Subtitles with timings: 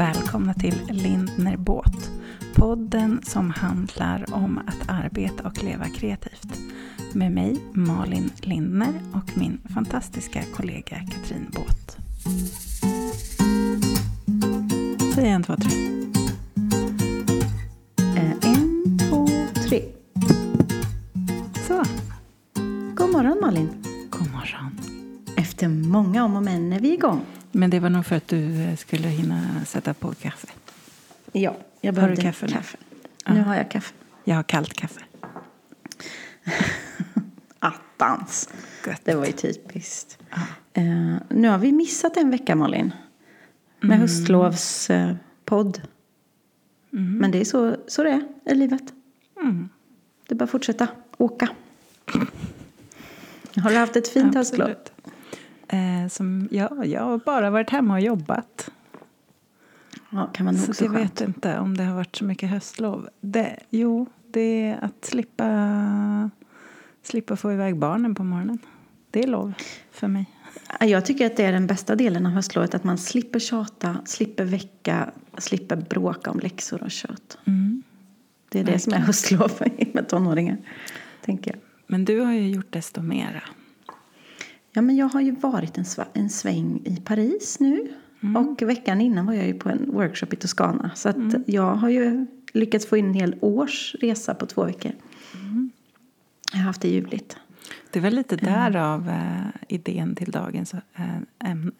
[0.00, 2.10] välkomna till Lindner Båt.
[2.54, 6.58] Podden som handlar om att arbeta och leva kreativt.
[7.12, 11.96] Med mig Malin Lindner och min fantastiska kollega Katrin Båt.
[15.14, 15.70] Säg en, två, tre.
[18.16, 19.28] Eh, en, två,
[19.68, 19.82] tre.
[21.66, 21.82] Så,
[22.94, 23.70] God morgon Malin.
[24.10, 24.80] god morgon.
[25.36, 27.20] Efter många om och men är vi igång.
[27.52, 30.48] Men det var nog för att du eh, skulle hinna sätta på kaffe.
[31.32, 32.52] Ja, jag Har du behövde kaffe nu?
[32.52, 32.76] kaffe.
[33.26, 33.94] Nu har jag kaffe.
[34.24, 35.00] Jag har kallt kaffe.
[37.58, 38.48] Attans.
[38.86, 39.00] Gött.
[39.04, 40.18] Det var ju typiskt.
[40.30, 40.36] Ja.
[40.82, 42.92] Eh, nu har vi missat en vecka Malin.
[43.80, 44.00] Med Mm.
[44.00, 45.16] höstlovspodd.
[45.44, 45.80] podd.
[46.90, 48.82] Men det är så, så det är i livet.
[49.40, 49.68] Mm.
[50.26, 51.48] Det är bara att fortsätta åka.
[53.56, 54.74] Har du haft ett fint höstlov?
[55.72, 58.70] Eh, som, ja, jag har bara varit hemma och jobbat.
[60.10, 61.04] Ja, kan man nog Så jag skönt.
[61.04, 63.08] vet inte om det har varit så mycket höstlov.
[63.20, 66.30] Det, jo, det är att slippa,
[67.02, 68.58] slippa få iväg barnen på morgonen.
[69.10, 69.52] Det är lov
[69.90, 70.26] för mig.
[70.80, 72.74] Jag tycker att det är den bästa delen av höstlovet.
[72.74, 77.38] Att man slipper tjata, slipper väcka, slipper bråka om läxor och kött.
[77.44, 77.82] Mm.
[78.48, 79.52] Det är det som är höstlov
[79.94, 80.56] med tonåringar.
[81.24, 81.60] Tänker jag.
[81.86, 83.42] Men du har ju gjort desto mera.
[84.72, 87.92] Ja, men jag har ju varit en, en sväng i Paris nu.
[88.36, 90.90] Och veckan innan var jag ju på en workshop i Toscana.
[90.94, 94.92] Så att jag har ju lyckats få in en hel års resa på två veckor.
[96.52, 97.36] Jag har haft det ljuvligt.
[97.90, 101.72] Det är väl lite därav eh, idén till dagens eh, ämne.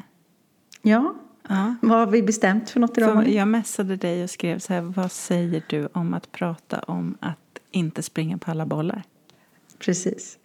[0.82, 1.14] Ja,
[1.48, 1.74] Ja.
[1.82, 3.24] vad har vi bestämt för något idag?
[3.24, 7.16] För jag messade dig och skrev så här, vad säger du om att prata om
[7.20, 9.02] att inte springa på alla bollar?
[9.78, 10.38] Precis.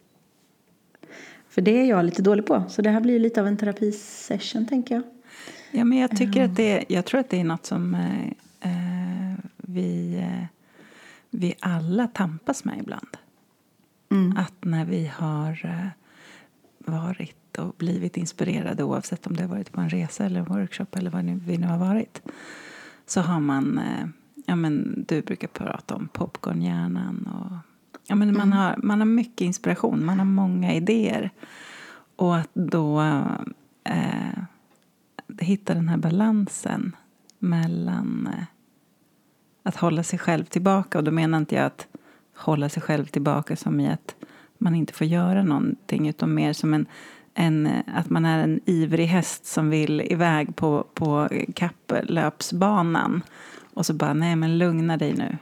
[1.56, 2.64] För det är jag lite dålig på.
[2.68, 5.04] Så det här blir lite av en terapisession tänker jag.
[5.70, 8.26] Ja, men jag, tycker att det, jag tror att det är något som eh,
[8.60, 10.44] eh, vi, eh,
[11.30, 13.16] vi alla tampas med ibland.
[14.10, 14.36] Mm.
[14.36, 15.88] Att när vi har eh,
[16.78, 20.86] varit och blivit inspirerade oavsett om det har varit på en resa eller en workshop
[20.92, 22.22] eller vad vi nu har varit
[23.06, 24.06] så har man, eh,
[24.46, 27.75] ja men du brukar prata om popcornhjärnan och
[28.08, 31.30] ja men man, har, man har mycket inspiration, man har många idéer
[32.16, 33.00] och att då
[33.84, 34.42] eh,
[35.38, 36.96] hitta den här balansen
[37.38, 38.44] mellan eh,
[39.62, 40.98] att hålla sig själv tillbaka.
[40.98, 41.86] Och då menar inte jag att
[42.36, 44.14] hålla sig själv tillbaka som i att
[44.58, 46.86] man inte får göra någonting utan mer som en,
[47.34, 53.22] en, att man är en ivrig häst som vill iväg på, på kapplöpsbanan
[53.74, 55.36] och så bara, nej men lugna dig nu.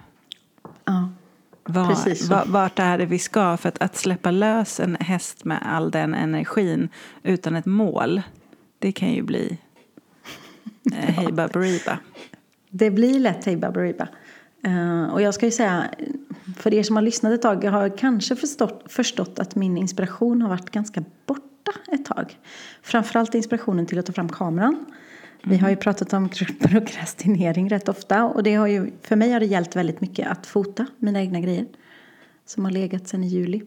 [1.66, 3.56] Var, vart är det vi ska?
[3.56, 6.88] För att, att släppa lös en häst med all den energin
[7.22, 8.22] utan ett mål,
[8.78, 9.58] det kan ju bli
[10.92, 11.98] eh, hej baberiba.
[12.70, 14.08] Det blir lätt Hej Baberiba.
[14.66, 15.90] Uh, och jag ska ju säga,
[16.56, 20.42] för er som har lyssnat ett tag, jag har kanske förstått, förstått att min inspiration
[20.42, 22.38] har varit ganska borta ett tag.
[22.82, 24.84] Framförallt inspirationen till att ta fram kameran.
[25.46, 26.28] Vi har ju pratat om
[26.60, 30.46] prokrastinering rätt ofta och det har ju, för mig har det hjälpt väldigt mycket att
[30.46, 31.66] fota mina egna grejer.
[32.46, 33.62] Som har legat sedan i juli.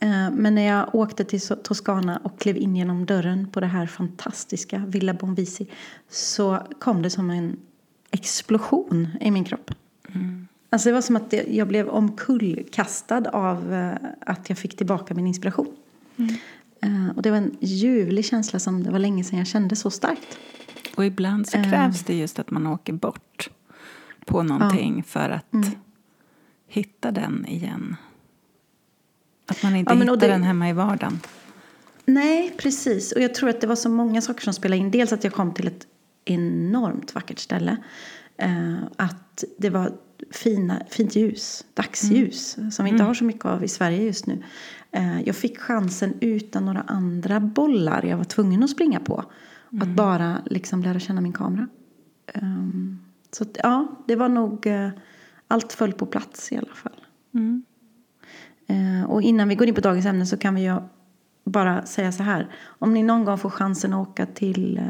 [0.00, 3.86] Eh, Men när jag åkte till Toscana och klev in genom dörren på det här
[3.86, 5.66] fantastiska Villa Bonvisi
[6.10, 7.56] så kom det som en
[8.10, 9.70] explosion i min kropp.
[10.70, 15.26] Alltså det var som att jag blev omkullkastad av eh, att jag fick tillbaka min
[15.26, 15.66] inspiration.
[16.82, 19.90] Eh, Och det var en ljuvlig känsla som det var länge sedan jag kände så
[19.90, 20.38] starkt.
[20.96, 21.70] Och ibland så Eh.
[21.70, 23.50] krävs det just att man åker bort
[24.26, 25.70] på någonting för att Mm.
[26.66, 27.96] hitta den igen.
[29.46, 31.20] Att man inte Ja, hittar det- den hemma i vardagen.
[32.04, 33.12] Nej, precis.
[33.12, 34.90] Och jag tror att det var så många saker som spelade in.
[34.90, 35.86] Dels att jag kom till ett
[36.24, 37.76] enormt vackert ställe.
[38.36, 39.92] Eh, att det var
[40.30, 44.42] fina, fint ljus, dagsljus, som vi inte har så mycket av i Sverige just nu.
[44.92, 49.24] Eh, jag fick chansen utan några andra bollar jag var tvungen att springa på.
[49.80, 51.68] Att bara liksom lära känna min kamera.
[52.34, 52.98] Ehm,
[53.32, 54.66] så att, ja, det var nog...
[54.66, 54.88] eh,
[55.48, 57.00] allt föll på plats i alla fall.
[57.34, 57.62] Mm.
[58.66, 60.76] Eh, Och innan vi går in på dagens ämne så kan vi ju
[61.44, 62.48] bara säga så här.
[62.64, 64.84] Om ni någon gång får chansen att åka till eh,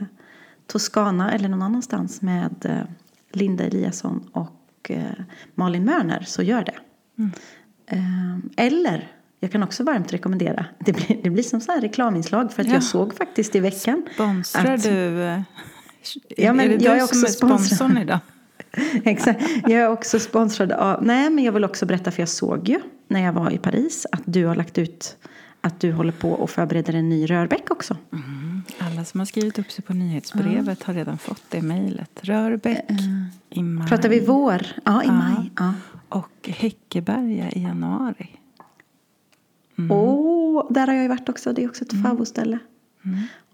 [0.67, 2.83] Toscana eller någon annanstans med eh,
[3.33, 4.91] Linda Eliasson och
[5.55, 6.79] Malin Mörner så gör det.
[7.87, 12.53] Eh, Eller, jag kan också varmt rekommendera, det blir, det blir som så här reklaminslag
[12.53, 12.75] för att Ja.
[12.75, 15.23] jag såg faktiskt i veckan Sponsrar att- du?
[15.23, 15.41] eh,
[16.37, 17.61] Ja, men är det jag du är som också är sponsrad.
[17.61, 18.19] sponsorn idag?
[19.05, 19.43] Exakt.
[19.63, 21.05] Jag är också sponsrad av...
[21.05, 24.07] Nej, men jag vill också berätta, för jag såg ju när jag var i Paris
[24.13, 25.17] att du har lagt ut
[25.61, 27.97] att du håller på och förbereder en ny rörbäck också.
[28.79, 32.11] Alla som har skrivit upp sig på nyhetsbrevet har redan fått det mejlet.
[32.23, 32.85] Rörbäck
[33.51, 33.89] i maj.
[33.89, 34.67] Pratar vi vår?
[34.85, 35.51] Ja, i maj.
[35.59, 35.73] Ja.
[36.09, 38.29] Och Häckeberga i januari.
[39.91, 41.53] Åh, där har jag ju varit också.
[41.53, 42.05] Det är också ett Mm.
[42.05, 42.59] favoritställe.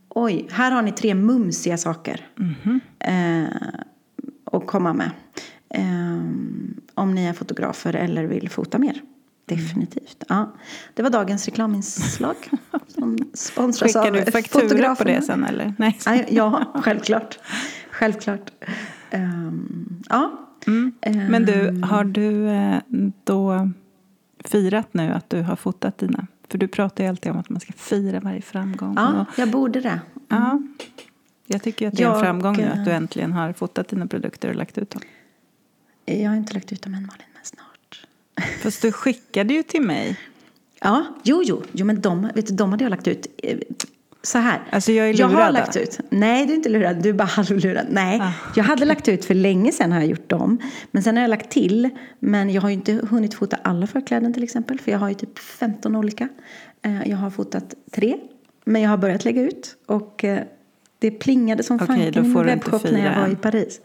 [0.08, 2.80] Oj, här har ni tre mumsiga saker Mhm.
[2.98, 3.56] eh,
[4.52, 5.10] att komma med.
[5.70, 6.16] Eh,
[6.94, 9.02] om ni är fotografer eller vill fota mer.
[9.46, 10.24] Definitivt.
[10.28, 10.52] Ja.
[10.94, 12.36] Det var dagens reklaminslag
[12.88, 15.74] som sponsras Skickar du faktura på det sen eller?
[15.78, 16.26] Nej.
[16.30, 17.38] Ja, självklart.
[17.90, 18.50] Självklart.
[19.10, 20.32] Ehm, ja.
[20.66, 20.92] Ehm,
[21.30, 22.78] Men du, har du eh,
[23.24, 23.70] då
[24.48, 26.26] firat nu att du har fotat dina?
[26.48, 28.94] För du pratar ju alltid om att man ska fira varje framgång.
[28.96, 30.00] Ja, Och, jag borde det.
[30.28, 30.62] ja,
[31.46, 34.06] jag tycker att det är en framgång nu eh, att du äntligen har fotat dina
[34.06, 35.02] produkter och lagt ut dem.
[36.04, 38.06] Jag har inte lagt ut dem än Malin, men snart.
[38.62, 40.18] Fast du skickade ju till mig.
[40.80, 43.26] Ja, jo, jo, jo men de, vet du, de hade jag lagt ut.
[44.26, 44.60] Så här.
[44.70, 45.98] Alltså, jag är Jag har lurad, lagt ut.
[46.10, 47.02] Nej, du är inte lurad.
[47.02, 47.86] Du är bara halvlurad.
[47.90, 50.58] Nej, Ah, jag hade lagt ut för länge sedan har jag gjort dem.
[50.90, 51.90] Men sen har jag lagt till.
[52.18, 54.80] Men jag har ju inte hunnit fota alla förkläden till exempel.
[54.80, 56.28] För jag har ju typ 15 olika.
[56.82, 58.16] Eh, Jag har fotat tre.
[58.64, 59.76] Men jag har börjat lägga ut.
[59.86, 60.40] Och eh,
[60.98, 63.80] det plingade som Okej, fanken i min webbshop när jag var i Paris.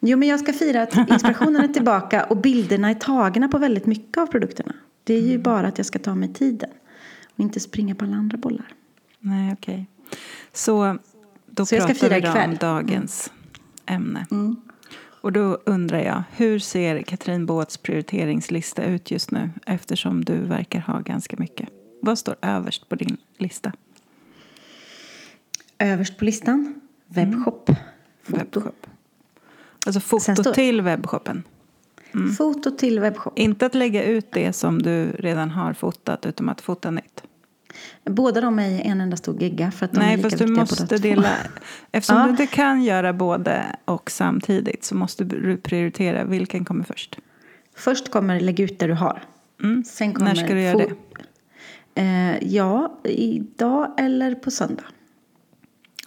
[0.00, 3.86] Jo, men jag ska fira att inspirationen är tillbaka och bilderna är tagna på väldigt
[3.86, 4.72] mycket av produkterna.
[5.04, 5.42] Det är ju Mm.
[5.42, 6.70] bara att jag ska ta mig tiden
[7.34, 8.66] och inte springa på alla andra bollar.
[9.26, 9.86] Nej, okej.
[10.52, 10.98] Så
[11.46, 13.32] då Så pratar vi då om dagens
[13.86, 14.26] ämne.
[15.20, 19.50] Och då undrar jag, hur ser Katrin Båths prioriteringslista ut just nu?
[19.66, 21.68] Eftersom du verkar ha ganska mycket.
[22.02, 23.72] Vad står överst på din lista?
[25.78, 27.70] Överst på listan, webbshop.
[28.22, 28.36] Foto.
[28.38, 28.86] Webbshop.
[29.86, 31.42] Alltså foto står- till webbshoppen.
[32.38, 33.38] Foto till webbshop.
[33.38, 37.22] Inte att lägga ut det som du redan har fotat, utan att fota nytt.
[38.04, 40.46] Båda de är en enda stor gegga för att de är Nej, lika fast du
[40.46, 41.28] måste dela.
[41.92, 42.24] Eftersom Ja.
[42.24, 47.18] du inte kan göra både och samtidigt så måste du prioritera vilken kommer först.
[47.76, 49.22] Först kommer lägg ut det du har.
[49.62, 49.84] Mm.
[49.84, 50.92] Sen kommer När ska du göra det?
[51.94, 54.84] Eh, ja, idag eller på söndag.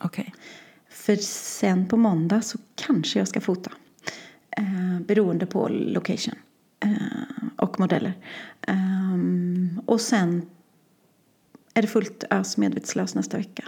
[0.01, 0.33] Okej.
[0.89, 3.71] För sen på måndag så kanske jag ska fota.
[4.57, 6.35] Eh, beroende på location
[6.85, 6.91] eh,
[7.55, 8.13] och modeller.
[8.67, 10.41] Ehm, och sen
[11.79, 13.63] är det fullt ös medvetslös nästa vecka.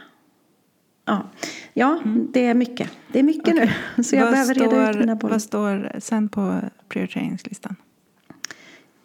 [1.06, 1.30] Ja,
[1.74, 2.92] ja det är mycket.
[3.12, 3.70] Det är mycket nu.
[4.04, 4.26] Så jag Mm.
[4.26, 5.32] Vad behöver reda ut står- mina bollar.
[5.34, 7.76] Vad står sen på prioriteringslistan?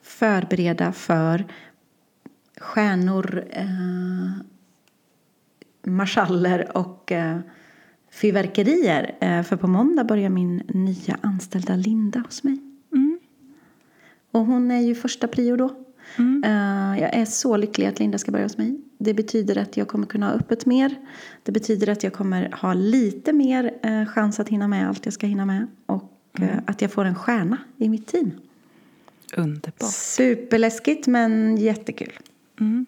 [0.02, 1.44] Förbereda för
[2.60, 3.66] stjärnor, eh,
[5.84, 7.38] marschaller och eh,
[8.10, 9.16] fyrverkerier.
[9.20, 12.58] Eh, för på måndag börjar min nya anställda Linda hos mig.
[12.92, 13.18] Mm.
[14.30, 15.85] Och hon är ju första prio då.
[16.18, 18.80] Eh, jag är så lycklig att Linda ska börja hos mig.
[18.98, 20.94] Det betyder att jag kommer kunna ha öppet mer.
[21.42, 25.14] Det betyder att jag kommer ha lite mer eh, chans att hinna med allt jag
[25.14, 25.66] ska hinna med.
[25.86, 28.30] Och eh, att jag får en stjärna i mitt team.
[29.36, 29.92] Underbart.
[29.92, 32.12] Superläskigt men jättekul.
[32.60, 32.86] Mm.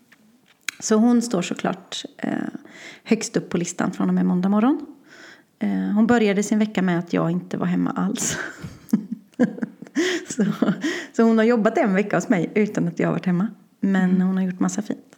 [0.81, 2.05] Så hon står såklart
[3.03, 4.87] högst upp på listan från och med måndag morgon.
[5.95, 8.37] Hon började sin vecka med att jag inte var hemma alls.
[10.29, 10.45] så,
[11.13, 13.49] så hon har jobbat en vecka hos mig utan att jag har varit hemma.
[13.81, 15.17] Men hon har gjort massa fint.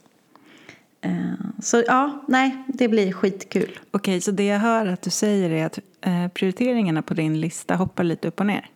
[1.01, 1.13] Eh,
[1.59, 3.79] så ja, nej, det blir skitkul.
[3.91, 7.75] Okej, så det jag hör att du säger är att eh, prioriteringarna på din lista
[7.75, 8.71] hoppar lite upp och ner.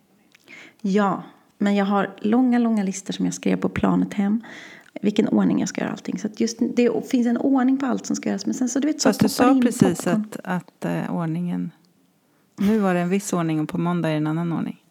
[0.81, 1.23] Ja,
[1.59, 4.45] men jag har långa, långa listor som jag skrev på planet hem.
[5.03, 6.19] Vilken ordning jag ska göra allting.
[6.19, 8.47] Så just det finns en ordning på allt som ska göras.
[8.47, 10.27] Men sen så du vet så Fast du sa precis popcorn.
[10.33, 11.71] att, att eh, ordningen...
[12.57, 14.84] Nu var det en viss ordning och på måndag är det en annan ordning.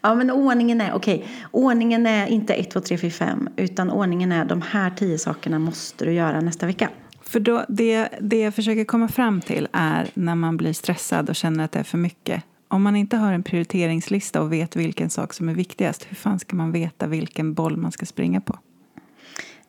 [0.00, 3.48] Ja, men ordningen är, okej, ordningen är inte 1, 2, 3, 4, 5.
[3.56, 6.90] Utan ordningen är de här tio sakerna måste du göra nästa vecka.
[7.22, 11.36] För då, det, det jag försöker komma fram till är när man blir stressad och
[11.36, 12.42] känner att det är för mycket.
[12.68, 16.38] Om man inte har en prioriteringslista och vet vilken sak som är viktigast, hur fan
[16.38, 18.58] ska man veta vilken boll man ska springa på?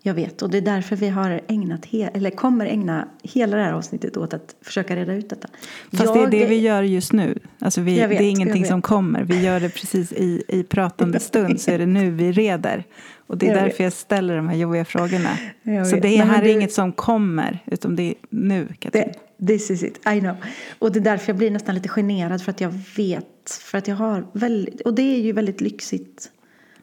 [0.02, 3.74] Jag vet, och det är därför vi har ägnat, eller kommer ägna hela det här
[3.74, 5.48] avsnittet åt att försöka reda ut detta.
[5.92, 7.40] Fast det är Jag- det vi gör just nu.
[7.60, 9.24] Alltså vi, Jag vet, det är jag ingenting som kommer.
[9.24, 12.84] Vi gör det precis i, i pratande stund så är det nu vi reder.
[13.28, 13.80] Och det är Jag därför vet.
[13.80, 15.30] jag ställer de här jobbiga frågorna.
[15.64, 19.04] Jag Så det här är du- inget som kommer, utan det är nu, Katrin.
[19.38, 20.36] Det, this is it, I know.
[20.80, 23.88] Och det är därför jag blir nästan lite generad för att jag vet, för att
[23.88, 26.32] jag har väldigt, och det är ju väldigt lyxigt.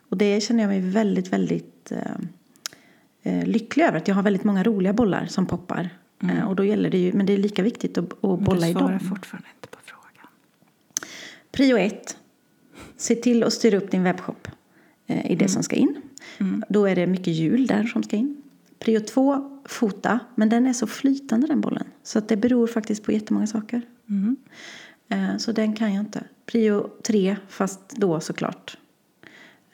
[0.09, 1.99] Och det känner jag mig väldigt, väldigt eh,
[3.45, 3.99] lycklig över.
[3.99, 5.90] Att jag har väldigt många roliga bollar som poppar.
[6.23, 8.66] Eh, och då gäller det ju, men det är lika viktigt att, att bolla du
[8.66, 9.00] i svarar dem.
[9.00, 10.26] fortfarande inte på frågan.
[11.52, 12.16] Prio ett.
[12.97, 14.49] Se till att styra upp din webbshop
[15.06, 16.02] eh, i det som ska in.
[16.68, 18.42] Då är det mycket hjul där som ska in.
[18.78, 20.21] Prio två, fota.
[20.35, 21.87] Men den är så flytande den bollen.
[22.02, 23.83] Så att det beror faktiskt på jättemånga saker.
[24.09, 24.37] Mm.
[25.09, 26.25] Eh, så den kan jag inte.
[26.47, 28.78] Prio tre, fast då såklart.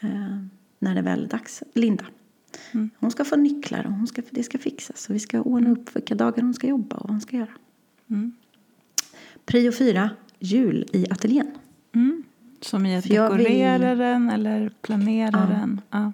[0.01, 0.37] Eh,
[0.79, 1.63] när det väl är dags.
[1.75, 2.05] Linda.
[2.73, 2.91] Mm.
[2.99, 5.09] Hon ska få nycklar och hon ska, det ska fixas.
[5.09, 7.51] Och vi ska ordna upp vilka dagar hon ska jobba och vad hon ska göra.
[8.11, 8.33] Mm.
[9.45, 11.51] Prio fyra, jul i ateljén.
[11.95, 12.23] Mm.
[12.61, 15.57] Som i att dekorera den eller planera Ja.
[15.59, 15.81] den.
[15.91, 16.13] Ja.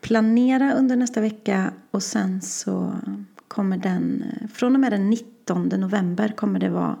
[0.00, 2.94] planera under nästa vecka och sen så
[3.48, 6.96] kommer den, från och med den 19 november kommer det vara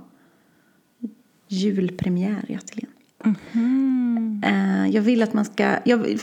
[1.48, 2.90] julpremiär i ateljén.
[3.24, 4.42] Mhm.
[4.44, 6.18] Eh, Jag vill att man ska, jag,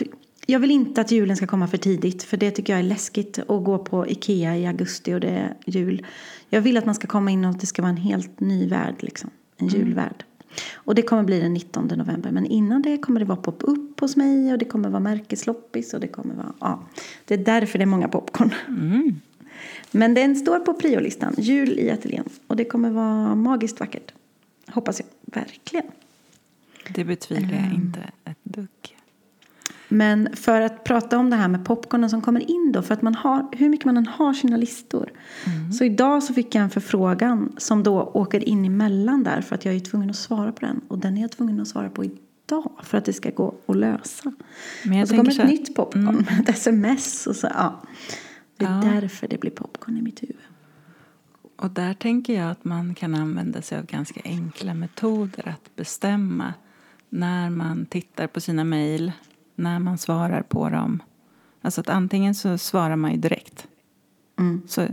[0.50, 3.38] jag vill inte att julen ska komma för tidigt för det tycker jag är läskigt
[3.38, 6.06] att gå på Ikea i augusti och det är jul.
[6.48, 8.68] Jag vill att man ska komma in och att det ska vara en helt ny
[8.68, 10.24] värld liksom, en julvärld.
[10.74, 12.30] Och det kommer bli den 19 november.
[12.30, 16.00] Men innan det kommer det vara pop-up hos mig och det kommer vara märkesloppis och
[16.00, 16.82] det kommer vara, ja.
[17.24, 18.54] Det är därför det är många popcorn.
[18.68, 19.20] Mm.
[19.90, 22.24] Men den står på priolistan, jul i ateljén.
[22.46, 24.12] Och det kommer vara magiskt vackert.
[24.68, 25.08] Hoppas jag,
[25.40, 25.86] verkligen.
[26.94, 27.64] Det betvivlar Ehm.
[27.64, 28.96] jag inte ett dugg.
[29.92, 33.02] Men för att prata om det här med popcornen som kommer in då, för att
[33.02, 35.12] man har, hur mycket man än har sina listor.
[35.78, 39.64] Så idag så fick jag en förfrågan som då åker in emellan där för att
[39.64, 40.80] jag är tvungen att svara på den.
[40.88, 43.76] Och den är jag tvungen att svara på idag för att det ska gå att
[43.76, 44.32] lösa.
[44.84, 47.82] Men jag och så kommer ett så nytt popcorn med ett sms och så, ja.
[48.56, 49.00] Det är Ja.
[49.00, 50.36] därför det blir popcorn i mitt huvud.
[51.56, 56.54] Och där tänker jag att man kan använda sig av ganska enkla metoder att bestämma
[57.08, 59.12] när man tittar på sina mejl,
[59.60, 61.02] när man svarar på dem.
[61.62, 63.66] Alltså att antingen så svarar man ju direkt,
[64.38, 64.62] Mm.
[64.66, 64.86] så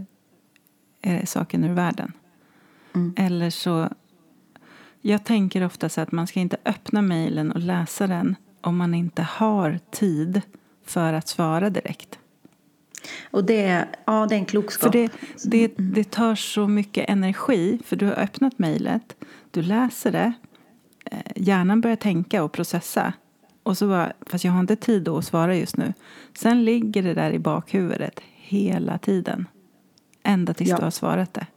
[1.01, 2.11] är saken ur världen.
[2.95, 3.13] Mm.
[3.17, 3.89] Eller så...
[5.01, 8.93] Jag tänker ofta så att man ska inte öppna mejlen och läsa den om man
[8.93, 10.41] inte har tid
[10.85, 12.19] för att svara direkt.
[13.31, 14.83] Och det ja, det är en klokskap.
[14.83, 15.11] För det,
[15.43, 19.15] det, det tar så mycket energi, för du har öppnat mejlet,
[19.51, 20.33] du läser det,
[21.05, 23.13] eh, hjärnan börjar tänka och processa.
[23.67, 25.93] Och så bara, fast jag har inte tid att svara just nu.
[26.37, 29.45] Sen ligger det där i bakhuvudet hela tiden.
[30.23, 30.77] Ända tills Ja.
[30.77, 31.47] du har svarat det.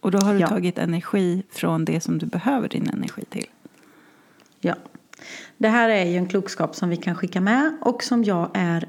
[0.00, 0.48] Och då har du Ja.
[0.48, 3.46] tagit energi från det som du behöver din energi till.
[4.60, 4.74] Ja.
[5.56, 8.88] Det här är ju en klokskap som vi kan skicka med och som jag är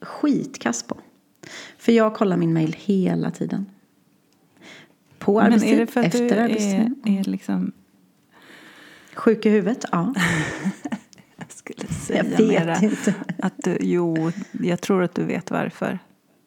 [0.00, 0.96] skitkass på.
[1.78, 3.66] För jag kollar min mail hela tiden.
[5.18, 6.94] På Men arbetstid, är det för att efter du arbetstid.
[7.04, 7.72] är, är liksom...
[9.14, 9.84] Sjuk i huvudet?
[9.92, 10.14] Ja.
[12.10, 13.14] Säga Jag vet mera inte.
[13.38, 15.98] att du, jo, jag tror att du vet varför.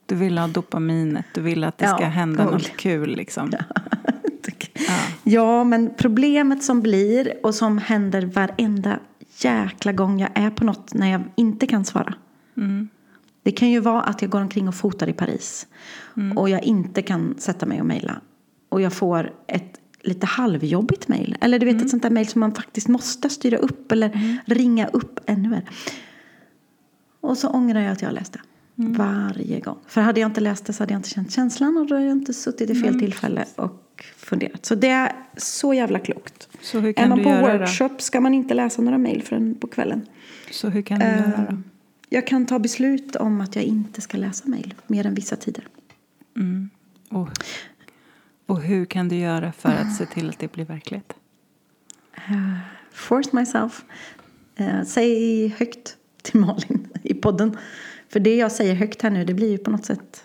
[0.06, 2.78] Du vill ha dopaminet, du vill att det Ja, ska hända något förmodligen.
[2.78, 3.52] kul liksom.
[4.88, 4.94] Ja.
[5.24, 9.00] Ja, men problemet som blir och som händer varenda
[9.40, 12.14] jäkla gång jag är på något när jag inte kan svara.
[12.58, 12.90] Mm.
[13.44, 15.68] Det kan ju vara att jag går omkring och fotar i Paris
[16.18, 16.38] Mm.
[16.38, 18.22] och jag inte kan sätta mig och mejla.
[18.70, 21.38] Och jag får ett lite halvjobbigt mejl.
[21.42, 21.86] Eller du vet Mm.
[21.86, 25.70] ett sånt där mejl som man faktiskt måste styra upp eller ringa upp ännu mer.
[27.22, 28.40] Och så ångrar jag att jag läste.
[28.78, 28.94] Mm.
[28.94, 29.78] Varje gång.
[29.88, 32.06] För hade jag inte läst det så hade jag inte känt känslan och då hade
[32.08, 33.00] jag inte suttit i fel Mm.
[33.00, 34.66] tillfälle och funderat.
[34.66, 36.48] Så det är så jävla klokt.
[36.62, 39.56] Så hur Är kan man du på workshop ska man inte läsa några mejl förrän
[39.56, 40.02] på kvällen.
[40.48, 40.54] då?
[40.54, 41.58] Så hur kan du Eh, göra då?
[42.10, 45.68] Jag kan ta beslut om att jag inte ska läsa mejl mer än vissa tider.
[46.36, 46.70] Mm.
[47.10, 47.30] Och,
[48.46, 51.14] och hur kan du göra för att se till att det blir verklighet?
[52.30, 52.58] Uh,
[52.92, 53.86] force myself.
[54.60, 57.58] Uh, säg högt till Malin i podden.
[58.10, 60.24] För det jag säger högt här nu, det blir ju på något sätt...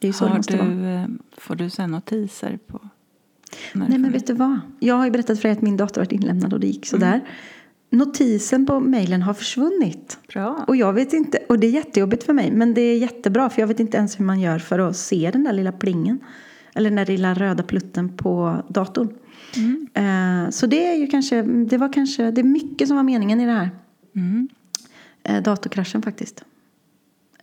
[0.00, 0.68] Det är så det Har vara.
[0.68, 1.06] du, eh,
[1.36, 2.80] får du sen notiser på?
[3.72, 4.60] Nej men vet du vad?
[4.80, 7.20] Jag har ju berättat för dig att min dator varit inlämnad och det gick sådär.
[7.90, 10.18] Notisen på mejlen har försvunnit.
[10.28, 10.64] Bra.
[10.68, 13.62] Och jag vet inte, och det är jättejobbigt för mig, men det är jättebra för
[13.62, 16.20] jag vet inte ens hur man gör för att se den där lilla plingen.
[16.74, 19.14] Eller den där lilla röda plutten på datorn.
[19.56, 19.88] Mm.
[19.94, 23.40] Eh, så det är ju kanske, det var kanske, det är mycket som var meningen
[23.40, 23.70] i det här.
[24.16, 24.48] Mm.
[25.22, 26.44] Eh, datorkraschen faktiskt.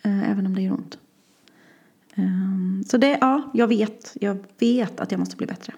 [0.01, 0.97] Eh, även om det gör ont.
[2.15, 4.17] Ehm, så det, ja, jag vet.
[4.21, 5.73] Jag vet att jag måste bli bättre.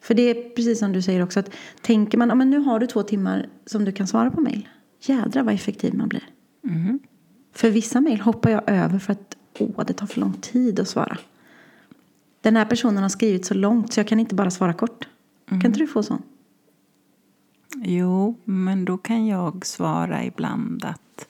[0.00, 1.50] För det är precis som du säger också att
[1.82, 4.68] tänker man, ja men nu har du två timmar som du kan svara på mail.
[5.00, 6.28] Jädrar vad effektiv man blir.
[6.64, 6.98] Mm.
[7.52, 10.88] För vissa mail hoppar jag över för att åh, det tar för lång tid att
[10.88, 11.18] svara.
[12.46, 15.08] Den här personen har skrivit så långt så jag kan inte bara svara kort.
[15.48, 16.22] Kan inte du få sån?
[17.76, 21.28] Jo, men då kan jag svara ibland att,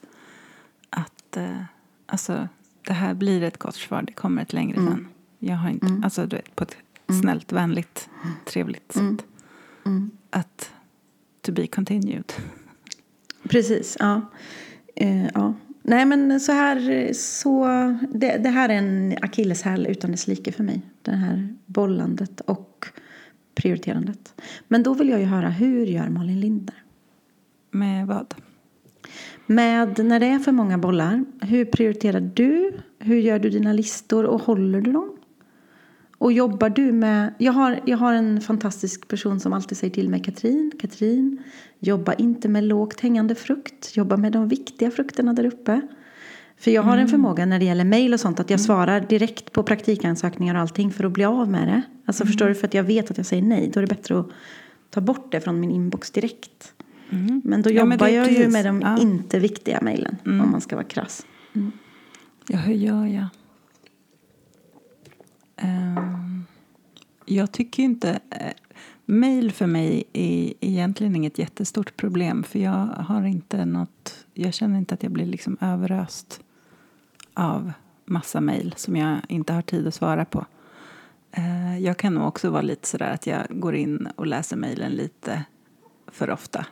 [0.90, 1.62] att eh,
[2.06, 2.48] alltså,
[2.82, 5.08] det här blir ett kort svar, det kommer ett längre sen.
[5.38, 6.76] Jag har inte, alltså du vet, på ett
[7.20, 8.08] snällt, vänligt,
[8.44, 9.24] trevligt sätt.
[9.86, 10.10] Mm.
[10.30, 10.72] Att
[11.42, 12.32] to be continued.
[13.42, 14.20] Precis, ja.
[14.96, 15.54] Eh, ja.
[15.82, 17.66] Nej, men så här, så,
[18.08, 20.82] det, det här är en akilleshäl utan dess like för mig.
[21.06, 22.86] Det här bollandet och
[23.54, 24.42] prioriterandet.
[24.68, 26.82] Men då vill jag ju höra, hur gör Malin Lindner?
[27.70, 28.34] Med vad?
[29.46, 32.72] Med när det är för många bollar, hur prioriterar du?
[32.98, 35.16] Hur gör du dina listor och håller du dem?
[36.18, 37.34] Och jobbar du med...
[37.38, 41.42] Jag har, jag har en fantastisk person som alltid säger till mig, Katrin, Katrin,
[41.78, 43.96] jobba inte med lågt hängande frukt.
[43.96, 45.80] Jobba med de viktiga frukterna där uppe.
[46.58, 47.08] För jag har en mm.
[47.08, 48.66] förmåga när det gäller mejl och sånt att jag mm.
[48.66, 51.82] svarar direkt på praktikansökningar och allting för att bli av med det.
[52.06, 52.28] Alltså mm.
[52.28, 52.54] förstår du?
[52.54, 53.70] För att jag vet att jag säger nej.
[53.74, 54.26] Då är det bättre att
[54.90, 56.72] ta bort det från min inbox direkt.
[57.10, 57.42] Mm.
[57.44, 58.98] Men då jobbar ja, men jag ju med de ja.
[58.98, 60.40] inte viktiga mejlen mm.
[60.40, 61.26] om man ska vara krass.
[61.54, 61.72] Mm.
[62.48, 63.26] Ja, hur gör jag?
[65.62, 66.44] Um,
[67.26, 68.10] jag tycker inte...
[68.10, 68.52] Uh,
[69.08, 74.26] mail för mig är egentligen inget jättestort problem för jag har inte något...
[74.34, 76.40] Jag känner inte att jag blir liksom överöst
[77.36, 77.72] av
[78.04, 80.46] massa mejl som jag inte har tid att svara på.
[81.38, 84.92] Uh, jag kan nog också vara lite sådär att jag går in och läser mejlen
[84.92, 85.44] lite
[86.06, 86.66] för ofta.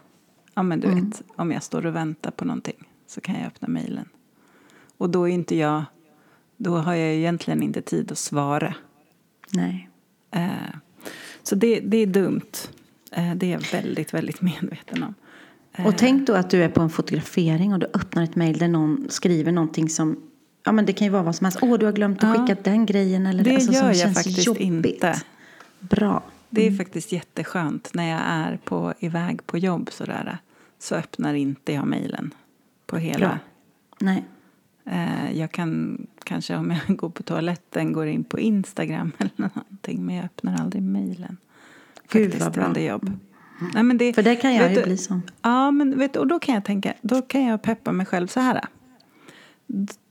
[0.54, 1.04] Ja, men du mm.
[1.04, 4.08] vet, om jag står och väntar på någonting så kan jag öppna mejlen.
[4.98, 5.84] Och då är inte jag
[6.56, 8.74] då har jag egentligen inte tid att svara.
[9.50, 9.88] Nej.
[10.30, 10.48] Eh,
[11.42, 12.52] så det, det är dumt.
[13.12, 15.14] Eh, det är jag väldigt, väldigt medveten om.
[15.72, 15.86] Eh.
[15.86, 18.68] Och tänk då att du är på en fotografering och du öppnar ett mejl där
[18.68, 20.22] någon skriver någonting som
[20.64, 21.58] Ja men det kan ju vara vad som helst.
[21.62, 23.26] Åh du har glömt att skicka den grejen.
[23.26, 24.62] Eller det alltså, gör jag faktiskt jobbigt.
[24.62, 25.22] inte.
[25.80, 26.22] Bra.
[26.50, 26.78] Det är mm.
[26.78, 30.38] faktiskt jätteskönt när jag är på, iväg på jobb sådär.
[30.78, 32.34] Så öppnar inte jag mejlen
[32.86, 33.18] på hela.
[33.18, 33.38] Bra.
[33.98, 34.24] Nej.
[34.84, 40.06] Eh, jag kan kanske om jag går på toaletten går in på Instagram eller någonting
[40.06, 41.36] men jag öppnar aldrig mejlen.
[42.08, 42.78] Gud vad bra.
[42.78, 43.12] jobb.
[43.74, 45.22] Nej, men det, För det kan jag ju du, bli som.
[45.42, 48.40] Ja, men vet, och då kan jag tänka, då kan jag peppa mig själv så
[48.40, 48.60] här.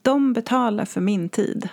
[0.01, 1.69] De betalar för min tid.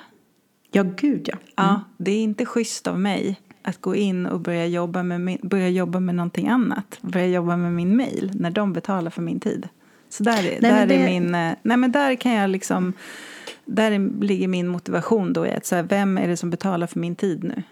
[0.71, 1.35] Ja, gud ja.
[1.35, 1.43] Mm.
[1.55, 5.69] Ja, det är inte schysst av mig att gå in och börja jobba med, börja
[5.69, 6.99] jobba med någonting annat.
[7.01, 9.69] Börja jobba med min mail när de betalar för min tid.
[10.09, 10.95] Så där, nej, där det...
[10.95, 11.35] är min...
[11.35, 12.93] Eh, nej, men där kan jag liksom...
[13.65, 16.99] Där ligger min motivation då i att så här, vem är det som betalar för
[16.99, 17.63] min tid nu?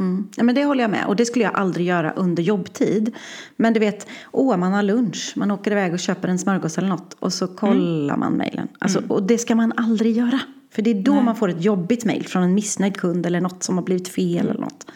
[0.00, 0.28] Mm.
[0.36, 1.06] Ja, men det håller jag med.
[1.06, 3.16] Och det skulle jag aldrig göra under jobbtid.
[3.56, 5.32] Men du vet, åh, man har lunch.
[5.36, 7.16] Man åker iväg och köper en smörgås eller något.
[7.18, 8.20] Och så kollar mm.
[8.20, 8.68] man mejlen.
[8.78, 9.10] Alltså, mm.
[9.10, 10.40] Och det ska man aldrig göra.
[10.70, 11.24] För det är då Nej.
[11.24, 14.48] man får ett jobbigt mejl från en missnöjd kund eller något som har blivit fel
[14.48, 14.86] eller något.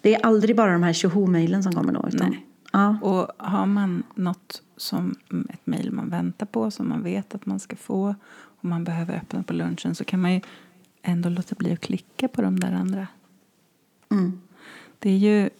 [0.00, 2.08] Det är aldrig bara de här tjoho-mejlen som kommer då.
[2.08, 2.46] Utan, Nej.
[2.72, 2.98] Ja.
[3.02, 5.14] Och har man något som
[5.48, 9.16] ett mejl man väntar på som man vet att man ska få och man behöver
[9.16, 10.40] öppna på lunchen så kan man ju
[11.02, 13.06] ändå låta bli att klicka på de där andra.
[14.10, 14.40] Mm.
[14.98, 15.50] Det är ju...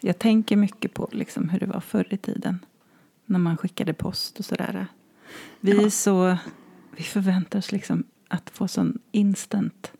[0.00, 2.58] Jag tänker mycket på liksom hur det var förr i tiden
[3.26, 4.86] när man skickade post och sådär.
[5.60, 5.90] Vi ja.
[5.90, 6.36] så...
[6.96, 9.92] Vi förväntar oss liksom att få sån instant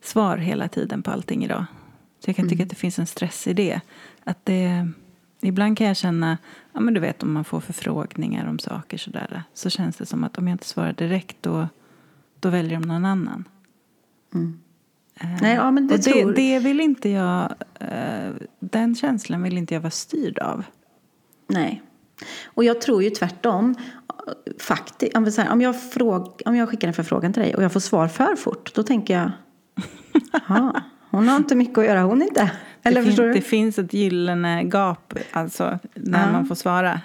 [0.00, 1.64] svar hela tiden på allting idag.
[2.18, 2.64] Så jag kan tycka mm.
[2.64, 3.80] att det finns en stress i det.
[4.24, 4.88] Att det
[5.44, 6.38] Ibland kan jag känna,
[6.72, 10.24] ja men du vet om man får förfrågningar om saker sådär, så känns det som
[10.24, 11.68] att om jag inte svarar direkt då,
[12.40, 13.48] då väljer de någon annan.
[14.34, 14.60] Mm.
[15.40, 16.32] Nej, ja, men det, det, tror...
[16.32, 20.64] det vill inte jag, uh, den känslan vill inte jag vara styrd av.
[21.46, 21.82] Nej.
[22.44, 23.74] Och jag tror ju tvärtom.
[24.60, 25.16] Faktiskt,
[25.50, 28.36] om, jag fråg, om jag skickar en förfrågan till dig och jag får svar för
[28.36, 29.30] fort, då tänker jag,
[31.10, 32.50] hon har inte mycket att göra, hon inte.
[32.82, 36.32] Eller det, fin, det finns ett gyllene gap alltså, när ja.
[36.32, 37.00] man får svara.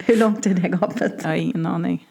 [0.00, 1.14] Hur långt är det gapet?
[1.22, 2.08] Jag har ingen aning.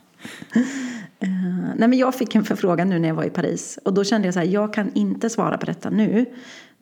[1.23, 3.80] Uh, nej men jag fick en förfrågan nu när jag var i Paris.
[3.86, 6.25] Och då kände jag så här, jag kan inte svara på detta nu.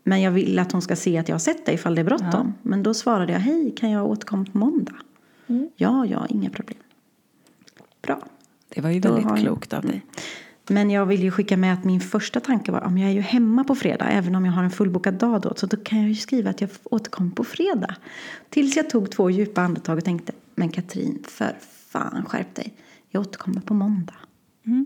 [0.04, 2.06] Men jag vill att hon ska se att jag har sett det ifall det är
[2.06, 2.30] bråttom.
[2.32, 2.54] Ja.
[2.62, 4.95] Men då svarade jag, hej kan jag återkomma på måndag?
[5.48, 5.69] Mm.
[5.76, 6.80] Ja, ja, inga problem.
[8.02, 8.21] Bra.
[8.69, 10.06] Det var ju väldigt klokt av dig.
[10.67, 13.21] Men jag vill ju skicka med att min första tanke var om jag är ju
[13.21, 16.10] hemma på fredag, även om jag har en fullbokad dag då, så då kan jag
[16.10, 17.95] ju skriva att jag återkommer på fredag.
[18.50, 22.74] Tills jag tog två djupa andetag och tänkte, men Katrin, för fan skärp dig.
[23.10, 24.15] Jag återkommer på måndag.
[24.65, 24.86] Mm.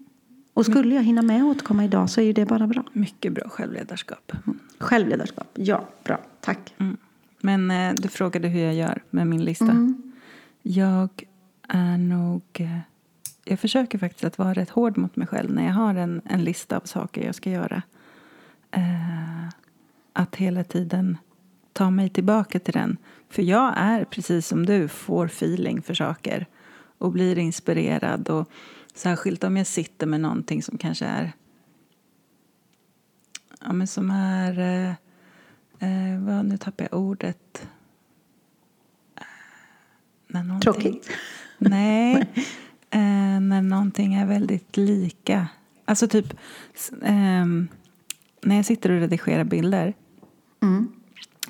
[0.53, 2.83] Och skulle jag hinna med att återkomma idag så är ju det bara bra.
[2.93, 4.31] Mycket bra självledarskap.
[4.45, 4.59] Mm.
[4.77, 6.73] Självledarskap, ja, bra, tack.
[6.77, 6.97] Mm.
[7.41, 9.65] Men eh, du frågade hur jag gör med min lista.
[9.65, 10.11] Mm.
[10.61, 11.09] Jag
[11.67, 12.43] är nog...
[12.53, 12.79] Eh,
[13.45, 16.43] jag försöker faktiskt att vara rätt hård mot mig själv när jag har en, en
[16.43, 17.81] lista av saker jag ska göra.
[18.71, 19.49] Eh,
[20.13, 21.17] att hela tiden
[21.73, 22.97] ta mig tillbaka till den.
[23.29, 26.45] För jag är, precis som du, får feeling för saker
[26.97, 28.29] och blir inspirerad.
[28.29, 28.49] Och
[28.99, 31.31] Särskilt om jag sitter med någonting som kanske är...
[33.61, 34.59] Ja, men som är...
[34.59, 34.89] Eh,
[35.89, 37.67] eh vad, nu tappar jag ordet.
[40.61, 41.09] Tråkigt?
[41.57, 42.29] Nej.
[42.91, 45.47] Eh, när någonting är väldigt lika.
[45.85, 46.33] Alltså typ
[47.03, 47.67] ehm,
[48.41, 49.93] när jag sitter och redigerar bilder
[50.61, 50.91] Mm.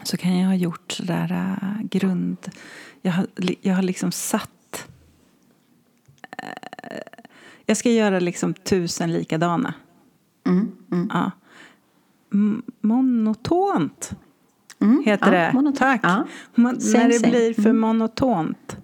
[0.03, 2.37] så kan jag ha gjort sådär äh, grund...
[3.01, 3.27] Jag har,
[3.61, 4.87] jag har liksom satt...
[6.37, 7.19] eh,
[7.69, 9.73] jag ska göra liksom tusen likadana.
[10.47, 10.71] Mm.
[10.91, 11.09] Mm.
[11.13, 11.31] Ja.
[12.81, 14.11] Monotont
[14.81, 15.03] Mm.
[15.05, 15.53] heter ja, det.
[15.53, 15.77] monotont.
[15.79, 15.99] Tack.
[16.03, 16.27] Ja.
[16.55, 17.31] Man, Same, när det same.
[17.31, 17.79] blir för Mm.
[17.79, 18.77] monotont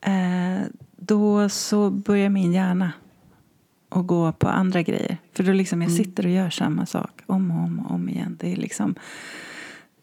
[0.00, 0.62] eh,
[0.96, 2.92] då så börjar min hjärna
[3.88, 5.18] att gå på andra grejer.
[5.32, 5.88] För då liksom Mm.
[5.88, 8.36] jag sitter och gör samma sak om och om, och om igen.
[8.40, 8.94] Det är liksom,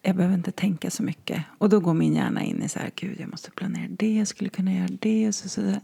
[0.01, 1.43] jag behöver inte tänka så mycket.
[1.57, 4.27] Och då går min hjärna in i så här, gud jag måste planera det, jag
[4.27, 5.27] skulle kunna göra det.
[5.27, 5.75] Och så, så,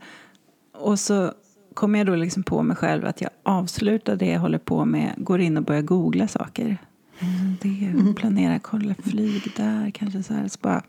[0.73, 1.33] och så
[1.77, 5.13] kommer jag då liksom på mig själv att jag avslutar det jag håller på med,
[5.17, 6.77] går in och börjar googla saker.
[7.19, 10.47] Mm, Det, planera, kolla flyg där, kanske så här.
[10.47, 10.83] Så bara,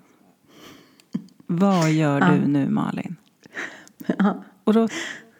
[1.47, 3.17] vad gör du nu Malin?
[4.19, 4.45] Ja.
[4.65, 4.89] Och då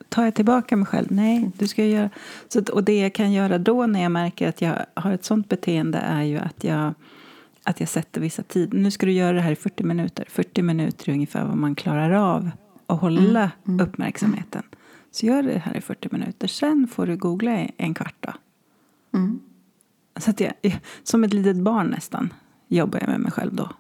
[0.09, 1.07] tar jag tillbaka mig själv.
[1.11, 2.11] Nej, du ska göra...
[2.49, 5.49] Så, och det jag kan göra då när jag märker att jag har ett sånt
[5.49, 6.95] beteende är ju att jag,
[7.63, 8.79] att jag sätter vissa tider.
[8.79, 10.25] Nu ska du göra det här i 40 minuter.
[10.29, 12.51] 40 minuter är ungefär vad man klarar av
[12.87, 14.63] att hålla uppmärksamheten.
[15.11, 16.49] Så gör det här i 40 minuter.
[16.49, 18.33] Sen får du googla i en kvart då.
[19.19, 19.41] Mm.
[20.17, 22.33] Så att jag, som ett litet barn nästan
[22.69, 23.71] jobbar jag med mig själv då.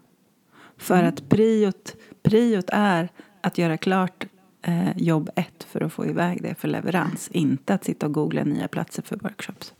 [0.77, 3.09] För att priot, priot är
[3.41, 4.27] att göra klart
[4.62, 7.29] eh, jobb ett för att få iväg det för leverans.
[7.29, 9.75] Inte att sitta och googla nya platser för workshops.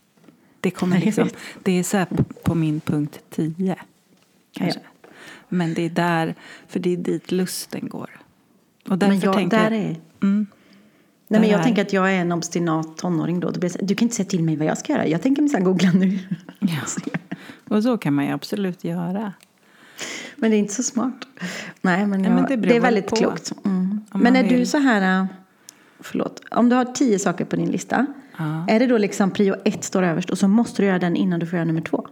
[0.59, 1.29] Det, kommer liksom,
[1.63, 2.05] det är så
[2.43, 3.75] på, min punkt 10.
[4.51, 4.79] Kanske.
[5.49, 6.35] Men det är där,
[6.67, 8.09] för det är dit lusten går.
[8.87, 9.95] Och därför Men jag, tänker där är...
[10.21, 10.47] mm,
[11.31, 13.51] Nej, men jag tänker att jag är en obstinat tonåring då.
[13.51, 15.07] blir du kan inte säga till mig vad jag ska göra.
[15.07, 16.19] Jag tänker minsann googla nu.
[16.59, 16.77] ja.
[17.67, 19.33] Och så kan man ju absolut göra.
[20.35, 21.13] Men det är inte så smart.
[21.81, 23.15] Nej, men, Nej, jag, men det det, är väldigt på.
[23.15, 23.51] klokt.
[23.65, 24.01] Mm.
[24.13, 24.69] Men är du vill.
[24.69, 25.21] så här...
[25.21, 25.25] äh,
[25.99, 26.41] Förlåt.
[26.51, 28.05] Om du har tio saker på din lista.
[28.37, 28.65] Ja.
[28.67, 31.39] Är det då liksom prio ett står överst och så måste du göra den innan
[31.39, 32.07] du får göra nummer två?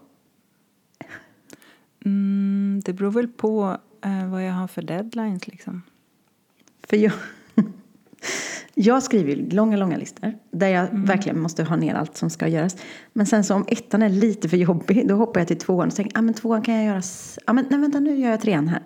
[2.06, 5.82] Mm, det beror väl på eh, vad jag har för deadlines liksom.
[6.90, 7.14] För jag,
[8.74, 11.06] jag skriver långa, långa listor där jag Mm.
[11.06, 12.76] verkligen måste ha ner allt som ska göras.
[13.14, 15.96] Men sen så om ettan är lite för jobbig, då hoppar jag till tvåan och
[15.96, 17.02] tänker, ah, men tvåan kan jag göra,
[17.46, 18.82] ah, men nej vänta nu gör jag trean här.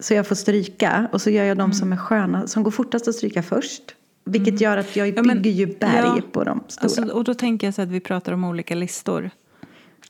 [0.00, 1.72] Så jag får stryka och så gör jag de Mm.
[1.74, 3.82] som är sköna, som går fortast att stryka först.
[4.24, 6.82] Vilket gör att jag Ja, men- bygger ju berg ja, på de stora.
[6.84, 9.30] Alltså, och då tänker jag så att vi pratar om olika listor.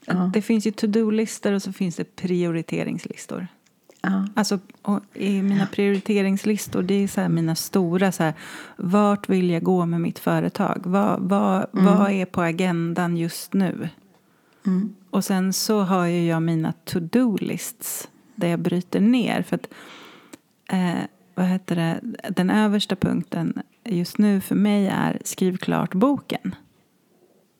[0.04, 0.30] Ja.
[0.34, 3.46] Det finns ju to-do-listor och så finns det prioriteringslistor.
[4.02, 4.26] Ja.
[4.34, 4.58] Alltså,
[5.14, 8.34] I mina prioriteringslistor, det är så här mina stora, så här,
[8.76, 10.82] vart vill jag gå med mitt företag?
[10.84, 13.88] Vad, vad, vad är på agendan just nu?
[14.66, 14.94] Mm.
[15.10, 19.42] Och sen så har ju jag mina to-do-lists där jag bryter ner.
[19.42, 19.66] För att,
[20.68, 21.02] eh,
[21.34, 26.54] vad heter det, den översta punkten just nu för mig är skriv klart boken.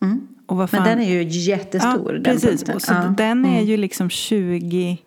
[0.02, 0.28] Mm.
[0.46, 2.12] Och vad Men fan- den är ju jättestor.
[2.12, 2.50] Ja, den precis.
[2.50, 2.74] punkten.
[2.74, 3.14] Och så Ja.
[3.16, 3.64] Den är Mm.
[3.64, 4.98] ju liksom 20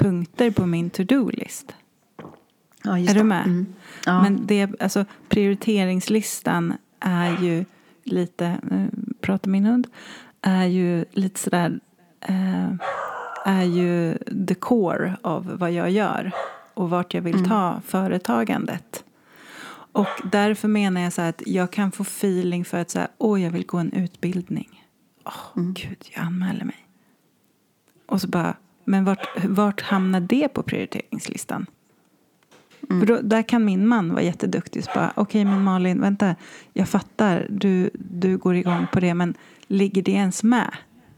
[0.00, 1.74] punkter på min to-do-list.
[2.84, 3.44] Ja, Är du med?
[3.46, 3.66] Mm.
[4.06, 4.22] Ja.
[4.22, 7.64] Men det, alltså, prioriteringslistan är ju
[8.04, 9.86] lite, nu pratar min hund,
[10.42, 11.80] är ju lite sådär,
[12.20, 12.70] eh,
[13.44, 16.32] är ju the core av vad jag gör
[16.74, 17.48] och vart jag vill Mm.
[17.48, 19.04] ta företagandet.
[19.92, 23.42] Och därför menar jag så att jag kan få feeling för att så här, åh,
[23.42, 24.84] jag vill gå en utbildning.
[25.24, 25.74] Åh, Mm.
[25.74, 26.86] gud, jag anmäler mig.
[28.06, 28.56] Och så bara,
[28.90, 31.66] men vart, vart hamnar det på prioriteringslistan?
[32.90, 33.06] Mm.
[33.06, 34.84] Då, där kan min man vara jätteduktig.
[34.84, 36.34] Så Okej, men Malin, vänta.
[36.72, 39.14] Jag fattar, du, du går igång på det.
[39.14, 39.34] Men
[39.66, 40.70] ligger det ens med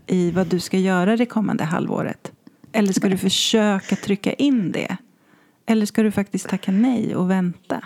[0.07, 2.33] i vad du ska göra det kommande halvåret?
[2.73, 4.97] Eller ska du försöka trycka in det?
[5.67, 7.85] Eller ska du faktiskt tacka nej och vänta?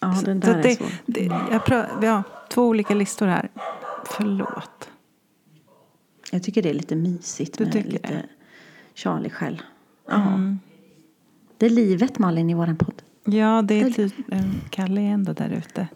[0.00, 0.88] ja, den Så där att är det, svår.
[1.06, 3.48] det, jag prö- ja, två olika listor här.
[4.06, 4.90] Förlåt.
[6.30, 8.24] Jag tycker det är lite mysigt Du med tycker lite det?
[8.94, 9.58] Charlie själv.
[10.08, 10.40] Ja.
[11.58, 13.02] Det är livet Malin i våran podd.
[13.24, 15.88] Ja, det är typ eh, Kalle är ändå där ute.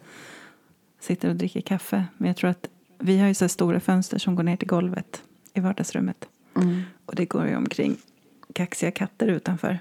[1.00, 2.04] Sitter och dricker kaffe.
[2.16, 2.68] Men jag tror att
[2.98, 5.22] vi har ju så stora fönster som går ner till golvet
[5.54, 6.28] i vardagsrummet.
[6.56, 6.82] Mm.
[7.06, 7.96] Och det går ju omkring
[8.52, 9.78] kaxiga katter utanför.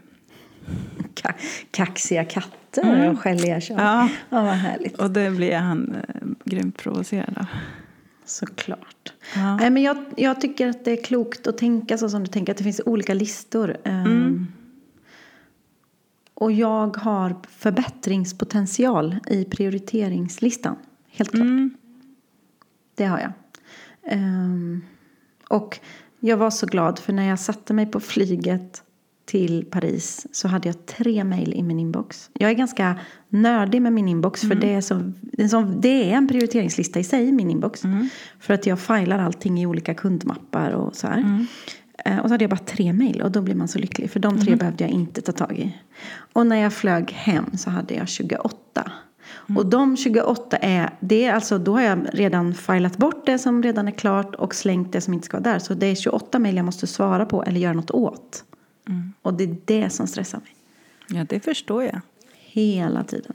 [1.16, 1.34] Ka-
[1.72, 3.56] kaxiga katter och skälliga.
[3.56, 3.84] Mm.
[3.84, 4.10] Ja.
[4.30, 4.98] ja, vad härligt.
[4.98, 7.46] Och det blir han eh, grymt provocerad av.
[8.26, 9.14] Såklart.
[9.36, 9.58] Ja.
[9.58, 12.52] Nej, men jag, jag tycker att det är klokt att tänka så som du tänker.
[12.54, 13.78] Att det finns olika listor.
[13.84, 14.48] Ehm, Mm.
[16.34, 20.76] Och jag har förbättringspotential i prioriteringslistan.
[21.08, 21.42] Helt klart.
[21.42, 21.78] Mm.
[22.96, 23.32] Det har jag.
[24.04, 24.82] Ehm,
[25.50, 25.80] och
[26.20, 28.84] jag var så glad för när jag satte mig på flyget
[29.34, 32.30] till Paris så hade jag tre mejl i min inbox.
[32.34, 35.14] Jag är ganska nördig med min inbox för det, är så,
[35.78, 37.84] det, är en prioriteringslista i sig, min inbox.
[38.40, 41.46] För att jag filar allting i olika kundmappar och så här.
[42.06, 44.12] Eh, Och så hade jag bara tre mejl och då blir man så lycklig.
[44.12, 45.78] För de tre behövde jag inte ta tag i.
[46.34, 48.92] Och när jag flög hem så hade jag 28.
[49.58, 53.64] Och de 28 är, det är alltså, då har jag redan filat bort det som
[53.64, 55.60] redan är klart och slängt det som inte ska vara där.
[55.60, 58.44] Så det är 28 mejl jag måste svara på eller göra något åt.
[59.22, 60.56] Och det är det som stressar mig.
[61.20, 62.02] Ja, det förstår jag.
[62.40, 63.34] Hela tiden.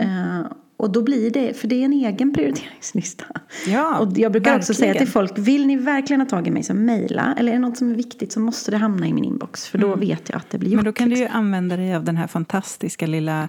[0.00, 3.24] Eh, och då blir det, för det är en egen prioriteringslista.
[3.66, 5.06] Ja, och jag brukar också säga verkligen.
[5.06, 7.34] till folk, vill ni verkligen ha tag i mig så mejla.
[7.38, 9.66] Eller är det något som är viktigt så måste det hamna i min inbox.
[9.68, 10.76] För då vet jag att det blir gjort.
[10.76, 11.26] Men då kan du liksom.
[11.26, 13.48] ju använda dig av den här fantastiska lilla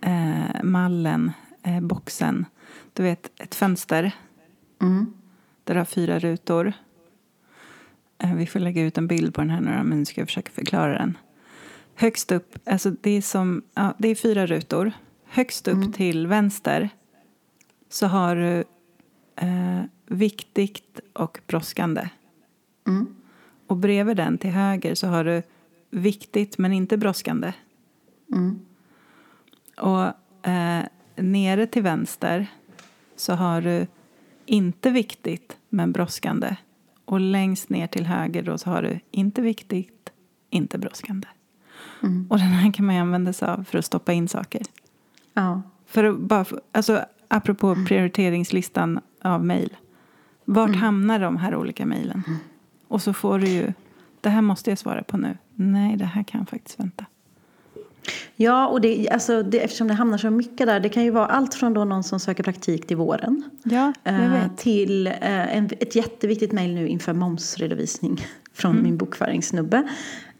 [0.00, 1.32] eh, mallen,
[1.62, 2.46] eh, boxen.
[2.92, 4.12] Du vet, ett fönster
[4.82, 5.06] Mm.
[5.64, 6.72] där du har fyra rutor.
[8.24, 10.20] Eh, vi får lägga ut en bild på den här nu då, men nu ska
[10.20, 11.18] jag försöka förklara den.
[11.94, 14.92] Högst upp, alltså det är som, ja, det är fyra rutor.
[15.24, 16.88] Högst upp till vänster
[17.88, 18.64] så har du
[19.36, 22.08] eh, viktigt och brådskande.
[22.86, 23.06] Mm.
[23.66, 25.42] Och bredvid den till höger så har du
[25.90, 27.52] viktigt men inte brådskande.
[28.32, 28.60] Mm.
[29.76, 30.04] Och
[30.48, 30.84] eh,
[31.16, 32.46] nere till vänster
[33.16, 33.86] så har du
[34.46, 36.56] inte viktigt men brådskande.
[37.14, 40.10] Och längst ner till höger då så har du inte viktigt,
[40.50, 41.28] inte brådskande.
[42.02, 42.26] Mm.
[42.30, 44.62] Och den här kan man ju använda sig av för att stoppa in saker.
[45.34, 45.62] Ja.
[45.86, 49.76] För att bara, alltså, apropå prioriteringslistan av mejl.
[50.44, 52.22] Vart hamnar de här olika mejlen?
[52.88, 53.72] Och så får du ju,
[54.20, 55.38] det här måste jag svara på nu.
[55.54, 57.06] Nej, det här kan faktiskt vänta.
[58.36, 60.80] Ja, och det, alltså, det, eftersom det hamnar så mycket där.
[60.80, 63.42] Det kan ju vara allt från då någon som söker praktik till våren.
[63.62, 68.20] Ja, eh, till eh, en, ett jätteviktigt mejl nu inför momsredovisning
[68.52, 69.88] från min bokföringssnubbe.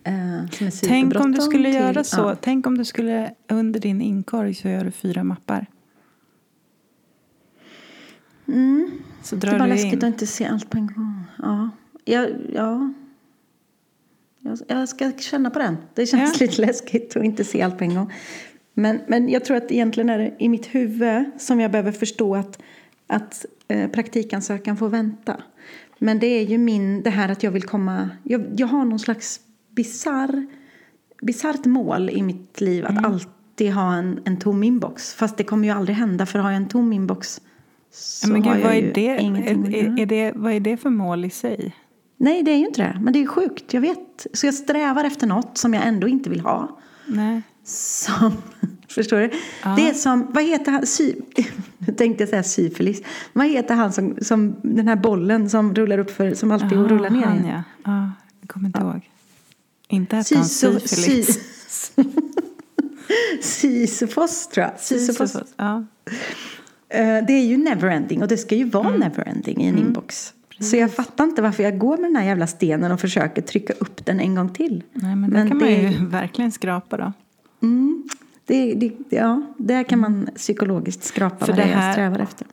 [0.05, 2.20] Eh, Tänk om du skulle till- göra så.
[2.20, 2.37] Ja.
[2.40, 5.66] Tänk om du skulle under din inkorg så gör du fyra mappar.
[8.48, 8.90] Mm.
[9.22, 9.98] Så Det drar bara du läskigt in.
[9.98, 11.22] att inte se allt på en gång.
[11.42, 11.70] Ja.
[12.05, 12.92] Ja, ja.
[14.67, 15.77] Jag, ska känna på den.
[15.95, 16.47] Det känns Ja.
[16.47, 18.13] lite läskigt att inte se allt på en gång.
[18.75, 22.37] Men, men jag tror att egentligen är det i mitt huvud som jag behöver förstå
[22.37, 22.63] att,
[23.07, 25.37] att eh, praktikansökan får vänta.
[25.99, 28.99] Men det är ju min, det här att jag vill komma, jag, jag har någon
[28.99, 30.47] slags bizarr,
[31.23, 35.15] bisarrt mål i mitt liv att alltid ha en, en tom inbox.
[35.15, 37.41] Fast det kommer ju aldrig hända för har jag en tom inbox
[37.91, 39.09] så men har gud, jag vad, är det?
[39.09, 40.03] Är, göra.
[40.03, 41.75] är det, vad är det för mål i sig?
[42.16, 42.98] Nej, det är ju inte det.
[43.00, 44.27] Men det är sjukt, jag vet.
[44.33, 46.79] Så jag strävar efter något som jag ändå inte vill ha.
[47.07, 47.42] Nej.
[47.64, 48.33] Som,
[48.88, 49.31] förstår du?
[49.64, 49.74] Ja.
[49.77, 51.14] Det är som, vad heter han, sy,
[51.96, 53.03] tänkte jag säga syfilis.
[53.33, 56.88] Vad heter han som, som den här bollen som rullar upp för, som alltid Jaha,
[56.88, 57.46] rullar ner han, igen?
[57.57, 57.62] ja.
[57.92, 58.11] ja.
[58.40, 59.11] Jag kommer inte ihåg.
[59.88, 61.40] Inte hette han syfilis.
[61.68, 62.03] sy-
[63.40, 64.81] Sisyfos tror jag.
[64.81, 65.37] Sisyfos.
[65.57, 65.85] Ja.
[66.88, 70.33] Eh, Det är ju neverending och det ska ju vara neverending i en inbox.
[70.61, 73.73] Så jag fattar inte varför jag går med den här jävla stenen och försöker trycka
[73.73, 74.83] upp den en gång till.
[74.93, 77.12] Nej, men, Men det kan man ju verkligen skrapa då.
[77.62, 78.09] Mm.
[78.47, 81.93] Det, det, ja, där kan man psykologiskt skrapa För vad det det är jag här-
[81.93, 82.47] strävar efter.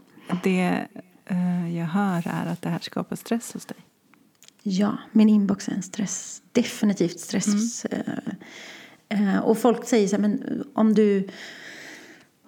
[0.44, 0.88] Det
[1.26, 3.78] eh, jag hör är att det här skapar stress hos dig.
[4.64, 6.42] Ja, min inbox är en stress.
[6.52, 7.86] Definitivt stress.
[7.92, 8.02] Mm.
[9.10, 11.28] Eh, eh, och folk säger så här, men om du...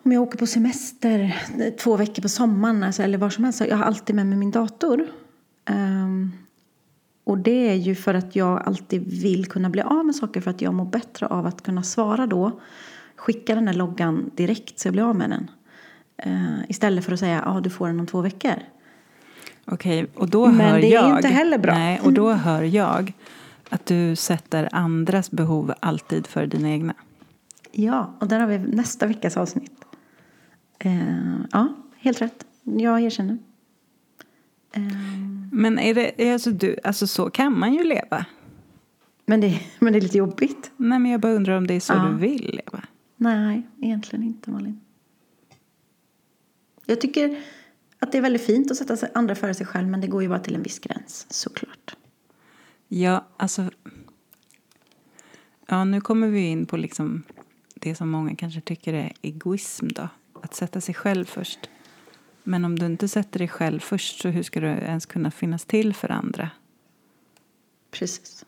[0.06, 1.36] Om jag åker på semester
[1.84, 3.62] två veckor på sommaren alltså, eller var som helst.
[3.70, 5.08] Jag har alltid med mig min dator.
[5.66, 6.32] Ehm,
[7.24, 10.52] och det är ju för att jag alltid vill kunna bli av med saker för
[10.52, 12.60] att jag mår bättre av att kunna svara då.
[13.16, 15.52] Skicka den här loggan direkt så jag blir av med den.
[16.18, 18.54] Eh, istället för att säga att ah, du får den om två veckor.
[19.66, 21.18] Okej, och då Men hör det är jag...
[21.18, 21.74] inte heller bra.
[21.74, 23.14] Nej, och då hör jag
[23.70, 26.94] att du sätter andras behov alltid för dina egna.
[27.72, 29.86] Ja, och där har vi nästa veckas avsnitt.
[30.80, 32.46] Eh, ja, helt rätt.
[32.64, 33.38] Jag erkänner.
[34.74, 34.82] Eh,
[35.52, 38.26] Men är det, alltså, du, alltså så kan man ju leva.
[39.26, 40.72] men, det, men det är lite jobbigt.
[40.78, 42.08] Nej, men jag bara undrar om det är så Ja.
[42.08, 42.84] du vill leva.
[43.18, 44.80] Nej, egentligen inte Malin.
[46.86, 47.42] Jag tycker
[48.00, 50.30] att det är väldigt fint att sätta andra före sig själv men det går ju
[50.30, 51.96] bara till en viss gräns, såklart.
[52.88, 53.70] Ja, alltså...
[55.68, 57.24] Ja, nu kommer vi in på liksom
[57.76, 60.10] det som många kanske tycker är egoism då.
[60.42, 61.60] Att sätta sig själv först.
[62.44, 65.66] Men om du inte sätter dig själv först så hur ska du ens kunna finnas
[65.66, 66.50] till för andra?
[67.92, 68.46] Precis.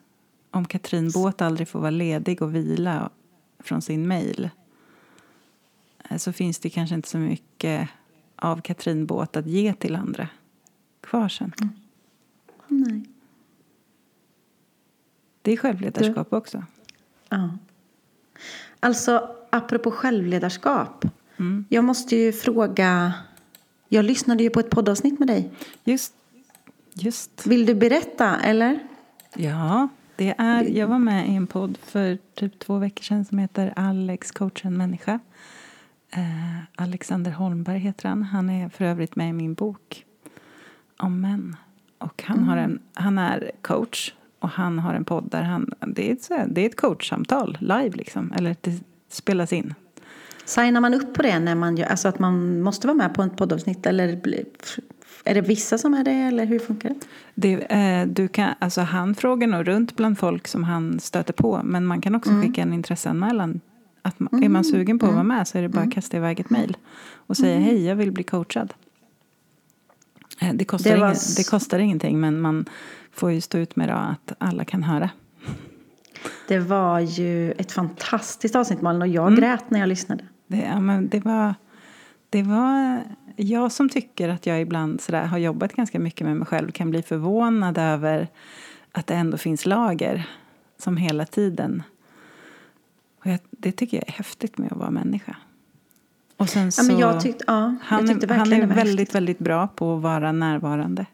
[0.50, 3.10] Om Katrin Båt aldrig får vara ledig och vila
[3.58, 4.50] från sin mejl
[6.10, 7.88] eh, så finns det kanske inte så mycket
[8.36, 10.28] av Katrin Båt att ge till andra
[11.00, 11.52] kvar sen.
[12.68, 13.04] Nej.
[15.42, 16.64] Det är självledarskap också.
[17.28, 17.58] Ja.
[18.80, 21.04] Alltså, apropå självledarskap.
[21.68, 23.14] Jag måste ju fråga.
[23.88, 25.50] Jag lyssnade ju på ett poddavsnitt med dig.
[25.84, 26.14] Just,
[26.94, 27.46] just.
[27.46, 28.78] Vill du berätta, eller?
[29.34, 33.38] Ja, det är, jag var med i en podd för typ två veckor sedan som
[33.38, 35.20] heter Alex coach en människa.
[36.10, 38.22] Eh, Alexander Holmberg heter han.
[38.22, 40.04] Han är för övrigt med i min bok
[40.96, 41.56] om män.
[41.98, 45.70] Och han, har en, han är coach och han har en podd där han...
[45.86, 48.32] Det är ett, det är ett coachsamtal live liksom.
[48.32, 49.74] Eller det spelas in.
[50.46, 53.22] Signar man upp på det när man gör, alltså att man måste vara med på
[53.22, 54.08] ett poddavsnitt eller
[55.24, 56.96] är det vissa som är det eller hur funkar det?
[57.34, 61.60] Det, eh, du kan, alltså han frågar nog runt bland folk som han stöter på.
[61.64, 63.60] Men man kan också skicka en intresseanmälan.
[64.02, 66.16] Att man, Är man sugen på att vara med så är det bara att kasta
[66.16, 66.76] iväg ett mejl.
[67.14, 68.74] Och säga hej, jag vill bli coachad.
[70.40, 72.64] Eh, det, kostar Det var ingen, det kostar ingenting men man
[73.12, 75.10] får ju stå ut med att alla kan höra.
[76.48, 80.24] Det var ju ett fantastiskt avsnitt Malin och jag grät när jag lyssnade.
[80.46, 81.54] Det, ja, men det, var,
[82.30, 83.02] det var
[83.36, 86.90] jag som tycker att jag ibland sådär, har jobbat ganska mycket med mig själv kan
[86.90, 88.28] bli förvånad över
[88.92, 90.28] att det ändå finns lager
[90.78, 91.82] som hela tiden.
[93.20, 95.36] Och jag, det tycker jag är häftigt med att vara människa.
[96.36, 99.14] Och sen så, Ja, tyckte, ja, han, är, han är väldigt, häftigt.
[99.14, 101.06] väldigt bra på att vara närvarande.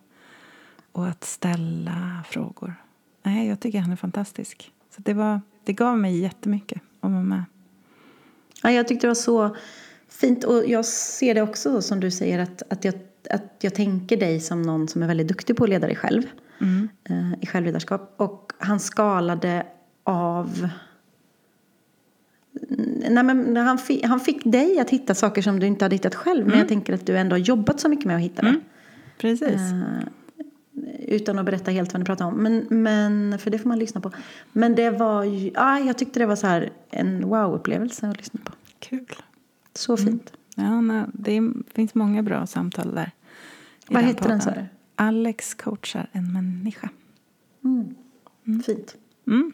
[0.93, 2.75] Och att ställa frågor.
[3.23, 4.73] Nej, jag tycker han är fantastisk.
[4.97, 7.45] Så det, var, det gav mig jättemycket att vara med.
[8.63, 9.57] Ja, jag tyckte det var så
[10.09, 12.95] fint och jag ser det också som du säger att, att, jag,
[13.31, 16.23] att jag tänker dig som någon som är väldigt duktig på att leda dig själv.
[17.09, 18.15] eh, I självledarskap.
[18.17, 19.67] Och han skalade
[20.05, 20.69] av
[23.11, 26.15] Nej, men han, fick, han fick dig att hitta saker som du inte hade hittat
[26.15, 26.47] själv.
[26.47, 28.61] Men jag tänker att du ändå har jobbat så mycket med att hitta det.
[29.19, 29.51] Precis.
[29.73, 29.83] Eh,
[31.09, 32.35] utan att berätta helt vad ni pratar om.
[32.35, 34.11] Men, men, för det får man lyssna på.
[34.53, 38.41] Men det var ju, ja, jag tyckte det var så här en wow-upplevelse att lyssna
[38.45, 38.53] på.
[38.79, 39.07] Kul.
[39.75, 40.33] Så fint.
[40.57, 43.11] Ja, nej, det är- finns många bra samtal där.
[43.89, 44.65] Vad heter den, du?
[44.97, 46.89] Alex coachar en människa.
[48.67, 48.97] Fint.
[49.27, 49.53] Mm.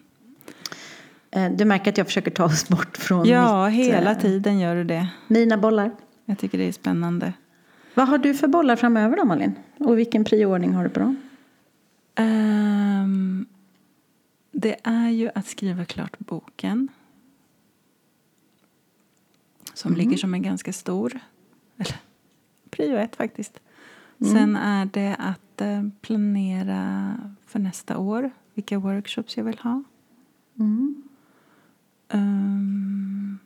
[1.31, 4.59] Eh, Du märker att jag försöker ta oss bort från Ja, mitt, hela eh, tiden
[4.59, 5.09] gör du det.
[5.29, 5.91] mina bollar.
[6.25, 7.33] Jag tycker det är spännande.
[7.95, 9.55] Vad har du för bollar framöver då Malin?
[9.79, 11.17] Och vilken prioordning har du på dem?
[12.19, 13.47] Ehm,
[14.53, 16.89] det är ju att skriva klart boken.
[19.75, 21.21] Som ligger som en ganska stor,
[21.77, 21.97] eller
[22.71, 23.61] prio ett faktiskt.
[24.19, 27.15] Sen är det att eh, planera
[27.47, 29.83] för nästa år vilka workshops jag vill ha.
[32.09, 33.39] Ehm,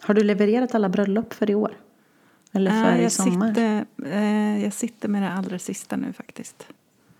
[0.00, 1.76] Har du levererat alla bröllop för i år?
[2.52, 3.48] Eller för äh, i sommar?
[3.48, 6.68] sitter, eh, jag sitter med det allra sista nu faktiskt.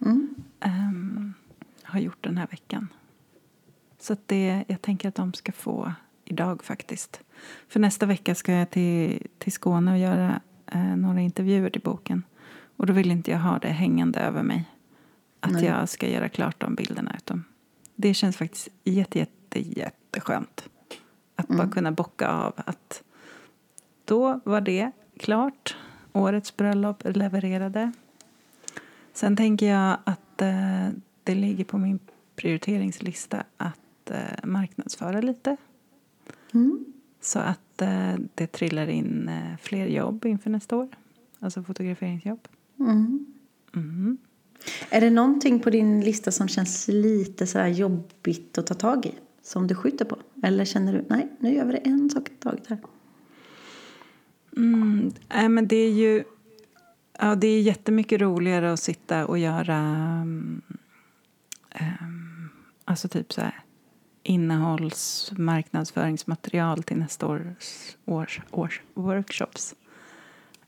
[0.00, 0.34] Mm.
[0.60, 1.34] Ehm,
[1.82, 2.88] har gjort den här veckan.
[3.98, 5.92] Så det, jag tänker att de ska få
[6.24, 7.20] idag faktiskt.
[7.68, 12.22] För nästa vecka ska jag till, till Skåne och göra eh, några intervjuer till boken.
[12.76, 14.64] Och då vill inte jag ha det hängande över mig.
[15.40, 15.64] Att Nej.
[15.64, 17.14] jag ska göra klart de bilderna.
[17.16, 17.44] Utan
[17.94, 20.68] det känns faktiskt jätte, jätte, jätteskönt.
[21.36, 23.02] Att bara kunna bocka av att
[24.04, 25.76] då var det klart.
[26.12, 27.92] Årets bröllop levererade.
[29.16, 30.88] Sen tänker jag att eh,
[31.24, 31.98] det ligger på min
[32.36, 35.56] prioriteringslista att eh, marknadsföra lite.
[36.54, 36.84] Mm.
[37.20, 40.88] Så att eh, det trillar in eh, fler jobb inför nästa år.
[41.40, 42.48] Alltså fotograferingsjobb.
[42.80, 43.26] Mm.
[43.72, 44.18] Mhm.
[44.90, 49.06] Är det någonting på din lista som känns lite så här jobbigt att ta tag
[49.06, 49.14] i?
[49.42, 50.16] Som du skjuter på?
[50.42, 52.78] Eller känner du, nej, nu gör vi det en sak i taget här.
[54.56, 56.24] Mm, nej, men det är ju
[57.18, 59.78] ja, det är jättemycket roligare att sitta och göra
[60.22, 60.62] um,
[61.80, 62.48] um,
[62.84, 63.54] alltså typ så här
[64.22, 69.74] innehålls marknadsföringsmaterial till nästa års, års, års workshops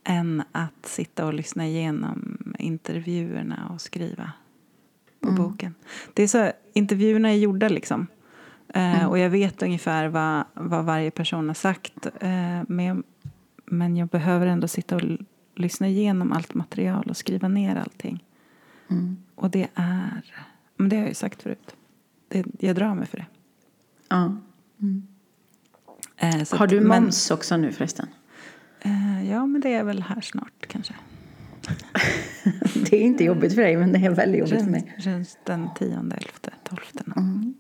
[0.05, 4.33] än att sitta och lyssna igenom intervjuerna och skriva
[5.21, 5.75] på boken.
[6.15, 8.07] Det är så, intervjuerna är gjorda liksom.
[8.75, 12.07] Eh, Och jag vet ungefär vad, vad varje person har sagt.
[12.21, 13.03] Eh, men,
[13.65, 15.03] men jag behöver ändå sitta och
[15.59, 18.25] lyssna igenom allt material och skriva ner allting.
[19.35, 20.23] Och det är,
[20.77, 21.77] men det har jag ju sagt förut.
[22.29, 23.27] Det, jag drar mig för det.
[24.09, 24.37] Ja.
[26.17, 28.09] Eh, så Har du men- moms också nu förresten?
[28.81, 30.95] Eh, ja, men det är väl här snart kanske.
[32.91, 34.95] Det är inte jobbigt för dig men det är väldigt jobbigt för mig.
[34.99, 37.05] runt den tionde, elfte, tolfte.
[37.17, 37.55] Mm.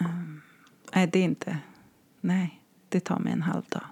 [0.00, 0.42] Um,
[0.94, 1.58] nej, det är inte...
[2.20, 3.82] Nej, det tar mig en halv dag.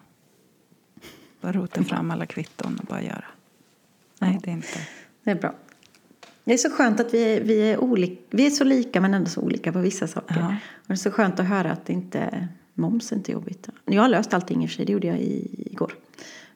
[1.40, 3.24] Bara rota fram alla kvitton och bara göra.
[4.18, 4.78] Nej, det är inte...
[5.24, 5.54] Det är bra.
[6.44, 9.14] Det är så skönt att vi är, vi är, olika, vi är så lika men
[9.14, 10.40] ändå så olika på vissa saker.
[10.40, 10.46] Ja.
[10.72, 13.68] Och det är så skönt att höra att det inte, moms är inte jobbigt.
[13.84, 15.92] Jag har löst allting i och för sig, det gjorde jag i, igår.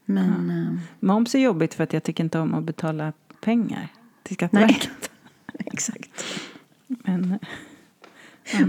[0.05, 3.89] Men eh, Moms är jobbigt för att jag tycker inte om att betala pengar
[4.23, 5.11] till Skatteverket.
[5.59, 6.25] exakt.
[6.87, 7.39] Men,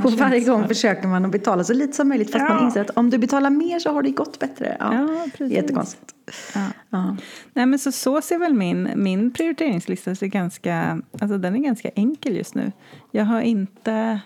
[0.04, 2.56] Och varje gång försöker man att betala så lite som möjligt fast Ja.
[2.56, 4.78] man inser att om du betalar mer så har det gått bättre.
[4.80, 5.52] Ja, Ja, precis.
[5.56, 6.16] Jättekonstigt.
[6.56, 6.68] Ja.
[6.90, 7.18] Ja.
[7.54, 12.36] Nej, men så, så ser väl min, min prioriteringslista ganska, alltså den är ganska enkel
[12.38, 12.72] just nu.
[13.12, 14.20] Jag har inte,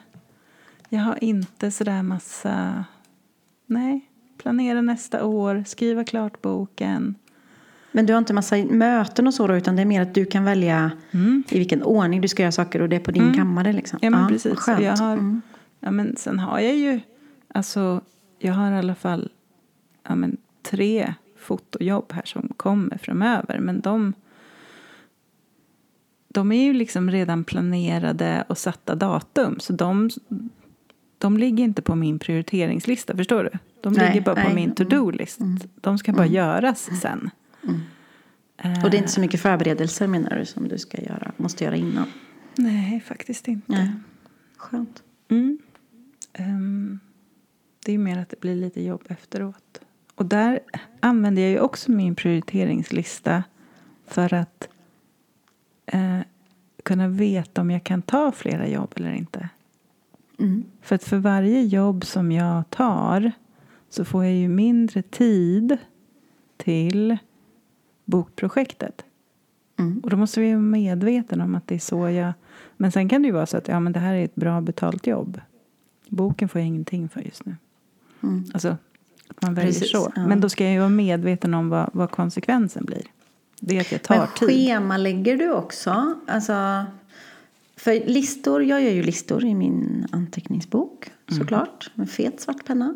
[0.89, 2.85] jag har inte sådär massa,
[3.65, 4.01] nej,
[4.37, 7.15] planera nästa år, skriva klart boken.
[7.97, 10.25] Men du har inte massa möten och så då, utan det är mer att du
[10.25, 11.43] kan välja Mm.
[11.49, 13.99] i vilken ordning du ska göra saker och det är på din kammare liksom.
[14.01, 14.59] Ja, men vad precis.
[14.59, 14.83] Skönt.
[14.83, 15.41] Jag har, Mm.
[15.79, 16.99] ja, men sen har jag ju,
[17.47, 18.01] alltså,
[18.39, 19.29] jag har i alla fall
[20.07, 23.59] ja, men, tre fotojobb här som kommer framöver.
[23.59, 24.13] Men de,
[26.29, 29.59] de är ju liksom redan planerade och satta datum.
[29.59, 30.09] Så de,
[31.17, 33.59] de ligger inte på min prioriteringslista, förstår du?
[33.81, 34.55] De Nej, ligger bara på nej.
[34.55, 35.39] min to-do-list.
[35.81, 37.29] De ska bara göras sen.
[38.57, 41.63] Eh, Och det är inte så mycket förberedelser menar du som du ska göra, måste
[41.63, 42.07] göra innan?
[42.55, 43.71] Nej, faktiskt inte.
[43.71, 43.91] Nej.
[44.57, 45.03] Skönt.
[45.29, 45.57] Mm.
[46.33, 46.99] Ehm,
[47.85, 49.81] det är mer att det blir lite jobb efteråt.
[50.15, 50.59] Och där
[50.99, 53.43] använder jag ju också min prioriteringslista
[54.07, 54.67] för att
[55.85, 56.19] eh,
[56.83, 59.49] kunna veta om jag kan ta flera jobb eller inte.
[60.39, 60.63] Mm.
[60.81, 63.31] För att för varje jobb som jag tar
[63.89, 65.77] så får jag ju mindre tid
[66.57, 67.17] till
[68.07, 69.05] bokprojektet.
[69.79, 69.99] Mm.
[70.03, 72.33] Och då måste vi vara medvetna om att det är så jag...
[72.77, 74.61] Men sen kan det ju vara så att ja, men det här är ett bra
[74.61, 75.41] betalt jobb.
[76.07, 77.55] Boken får jag ingenting för just nu.
[78.23, 78.45] Mm.
[78.53, 78.77] Alltså,
[79.27, 80.11] att man väljer Precis, så.
[80.15, 80.27] ja.
[80.27, 83.03] Men då ska jag ju vara medveten om vad, vad konsekvensen blir.
[83.59, 84.49] Det är att jag tar Men tid.
[84.49, 86.15] schemalägger du också?
[86.27, 86.85] Alltså,
[87.87, 91.39] för listor, jag gör ju listor i min anteckningsbok Mm.
[91.39, 91.91] såklart.
[91.95, 92.95] Med fet svart penna.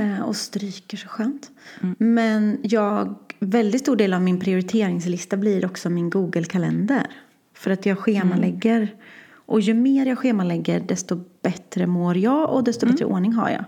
[0.00, 1.50] Eh, och stryker så skönt.
[1.80, 1.96] Mm.
[1.98, 7.06] Men jag, väldigt stor del av min prioriteringslista blir också min Google-kalender.
[7.54, 8.94] För att jag schemalägger.
[9.48, 12.94] Och ju mer jag schemalägger desto bättre mår jag och desto Mm.
[12.94, 13.64] bättre ordning har jag.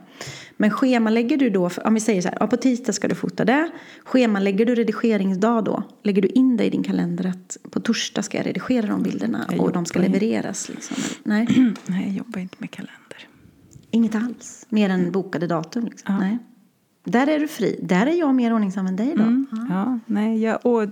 [0.57, 3.45] Men schemalägger du då, om vi säger så här, ja, på tisdag ska du fota
[3.45, 3.71] det.
[4.05, 5.83] Schemalägger du redigeringsdag då?
[6.03, 9.47] Lägger du in det i din kalender att på torsdag ska jag redigera de bilderna
[9.51, 10.69] Jag och de ska levereras?
[10.69, 10.97] Liksom.
[11.25, 11.47] Nej,
[11.87, 13.27] Nej, jag jobbar inte med kalender.
[13.91, 14.67] inget alls.
[14.69, 15.85] Mer än bokade datum.
[15.85, 16.15] Liksom.
[16.15, 16.21] Ja.
[16.21, 16.39] Nej.
[17.05, 17.81] Där är du fri.
[17.83, 19.23] Där är jag mer ordningsam än dig då.
[19.23, 19.47] Mm.
[19.71, 20.89] Ja, nej, jag, och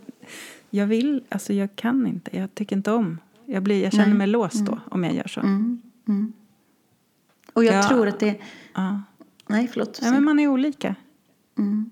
[0.70, 2.36] jag vill, alltså jag kan inte.
[2.36, 3.18] Jag tycker inte om.
[3.51, 4.14] Jag, blir, jag känner Nej.
[4.18, 5.40] mig låst då om jag gör så.
[5.40, 5.82] Mm.
[6.09, 6.32] Mm.
[7.53, 7.88] Och jag Ja.
[7.88, 8.40] tror att det...
[8.74, 9.03] Ja.
[9.46, 10.01] Nej, förlåt.
[10.03, 10.94] Ja, men man är olika.
[11.59, 11.90] Mm.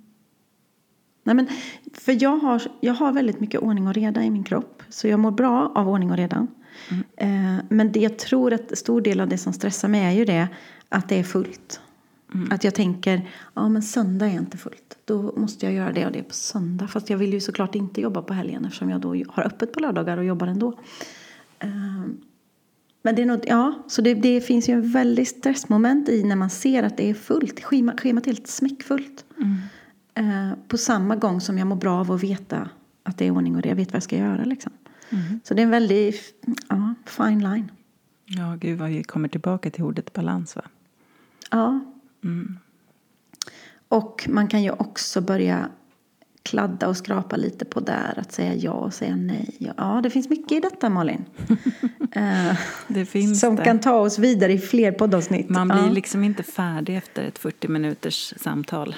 [1.22, 1.46] Nej, men,
[1.94, 4.82] för jag har, jag har väldigt mycket ordning och reda i min kropp.
[4.88, 6.46] Så jag mår bra av ordning och reda.
[7.16, 10.24] Eh, men det jag tror att stor del av det som stressar mig är ju
[10.24, 10.48] det
[10.88, 11.80] att det är fullt.
[12.50, 14.98] Att jag tänker, ja men söndag är inte fullt.
[15.04, 16.88] Då måste jag göra det och det på söndag.
[16.88, 19.80] Fast jag vill ju såklart inte jobba på helgen eftersom jag då har öppet på
[19.80, 20.68] lördagar och jobbar ändå.
[20.68, 20.74] Eh,
[23.02, 26.36] men det är något, ja, så det, det finns ju en väldigt stressmoment i när
[26.36, 27.64] man ser att det är fullt.
[27.64, 29.24] Schema, schemat är helt smäckfullt.
[30.14, 32.68] Eh, på samma gång som jag mår bra av att veta
[33.02, 33.68] att det är ordning och det.
[33.68, 34.72] Jag vet vad jag ska göra liksom.
[35.44, 37.70] Så det är en väldigt ja, fine line.
[38.24, 40.62] Ja, gud vad vi kommer tillbaka till ordet balans va?
[41.50, 41.80] Ja.
[43.88, 45.68] Och man kan ju också börja
[46.46, 48.14] kladda och skrapa lite på där.
[48.18, 49.56] Att säga ja och säga nej.
[49.58, 51.24] Ja, det finns mycket i detta Malin.
[52.12, 52.56] Eh,
[52.88, 53.64] Det finns som det.
[53.64, 55.48] kan ta oss vidare i fler poddavsnitt.
[55.48, 55.90] Man blir ja.
[55.90, 58.96] liksom inte färdig efter ett 40 minuters samtal.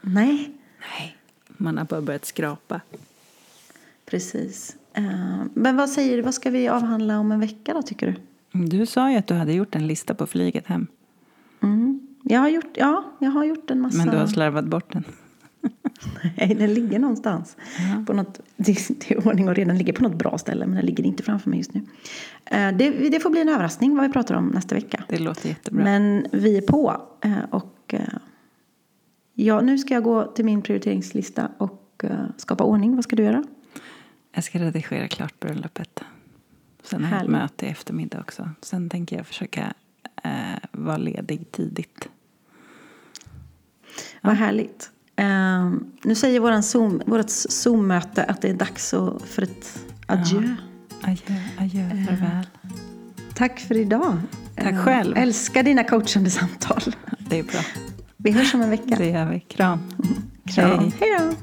[0.00, 0.50] Nej,
[0.80, 1.16] Nej.
[1.48, 2.80] Man har bara börjat skrapa.
[4.10, 4.76] precis.
[4.94, 5.04] Eh,
[5.54, 8.14] men vad säger du, vad ska vi avhandla om en vecka då tycker du?
[8.66, 10.86] Du sa ju att du hade gjort en lista på flyget hem.
[11.62, 12.00] Mm.
[12.22, 13.98] Jag har gjort, ja, jag har gjort en massa.
[13.98, 15.04] Men du har slarvat bort den.
[16.36, 17.56] Nej, den ligger någonstans.
[18.06, 18.70] På något, det,
[19.10, 19.68] är ordning och reda.
[19.68, 21.80] Den ligger på något bra ställe, men den ligger inte framför mig just nu.
[22.44, 25.04] Eh, Det, det får bli en överraskning vad vi pratar om nästa vecka.
[25.08, 25.84] Det låter jättebra.
[25.84, 27.02] Men vi är på.
[27.20, 28.00] eh, Och eh,
[29.34, 31.82] ja, nu ska jag gå till min prioriteringslista och
[32.36, 32.94] skapa ordning.
[32.94, 33.44] Vad ska du göra?
[34.34, 36.00] Jag ska redigera klart bröllopet.
[36.82, 38.50] Sen har jag ett möte i eftermiddag också.
[38.62, 39.74] Sen tänker jag försöka
[40.24, 40.30] eh,
[40.72, 42.08] vara ledig tidigt.
[44.22, 44.90] Vad härligt.
[45.16, 45.70] Eh,
[46.04, 48.90] nu säger våran Zoom, vårt Zoom-möte att det är dags
[49.26, 50.56] för ett adjö.
[51.02, 52.46] Adjö, adjö, farväl.
[53.34, 54.16] Tack för idag.
[54.56, 55.16] Tack Eh, själv.
[55.16, 56.82] Älskar dina coachande samtal.
[57.18, 57.60] Det är bra.
[58.16, 58.94] Vi hörs om en vecka.
[58.98, 59.40] Det gör vi.
[59.40, 59.78] Kram.
[60.54, 60.78] Kram.
[60.78, 60.92] Hej.
[61.00, 61.34] Hej då.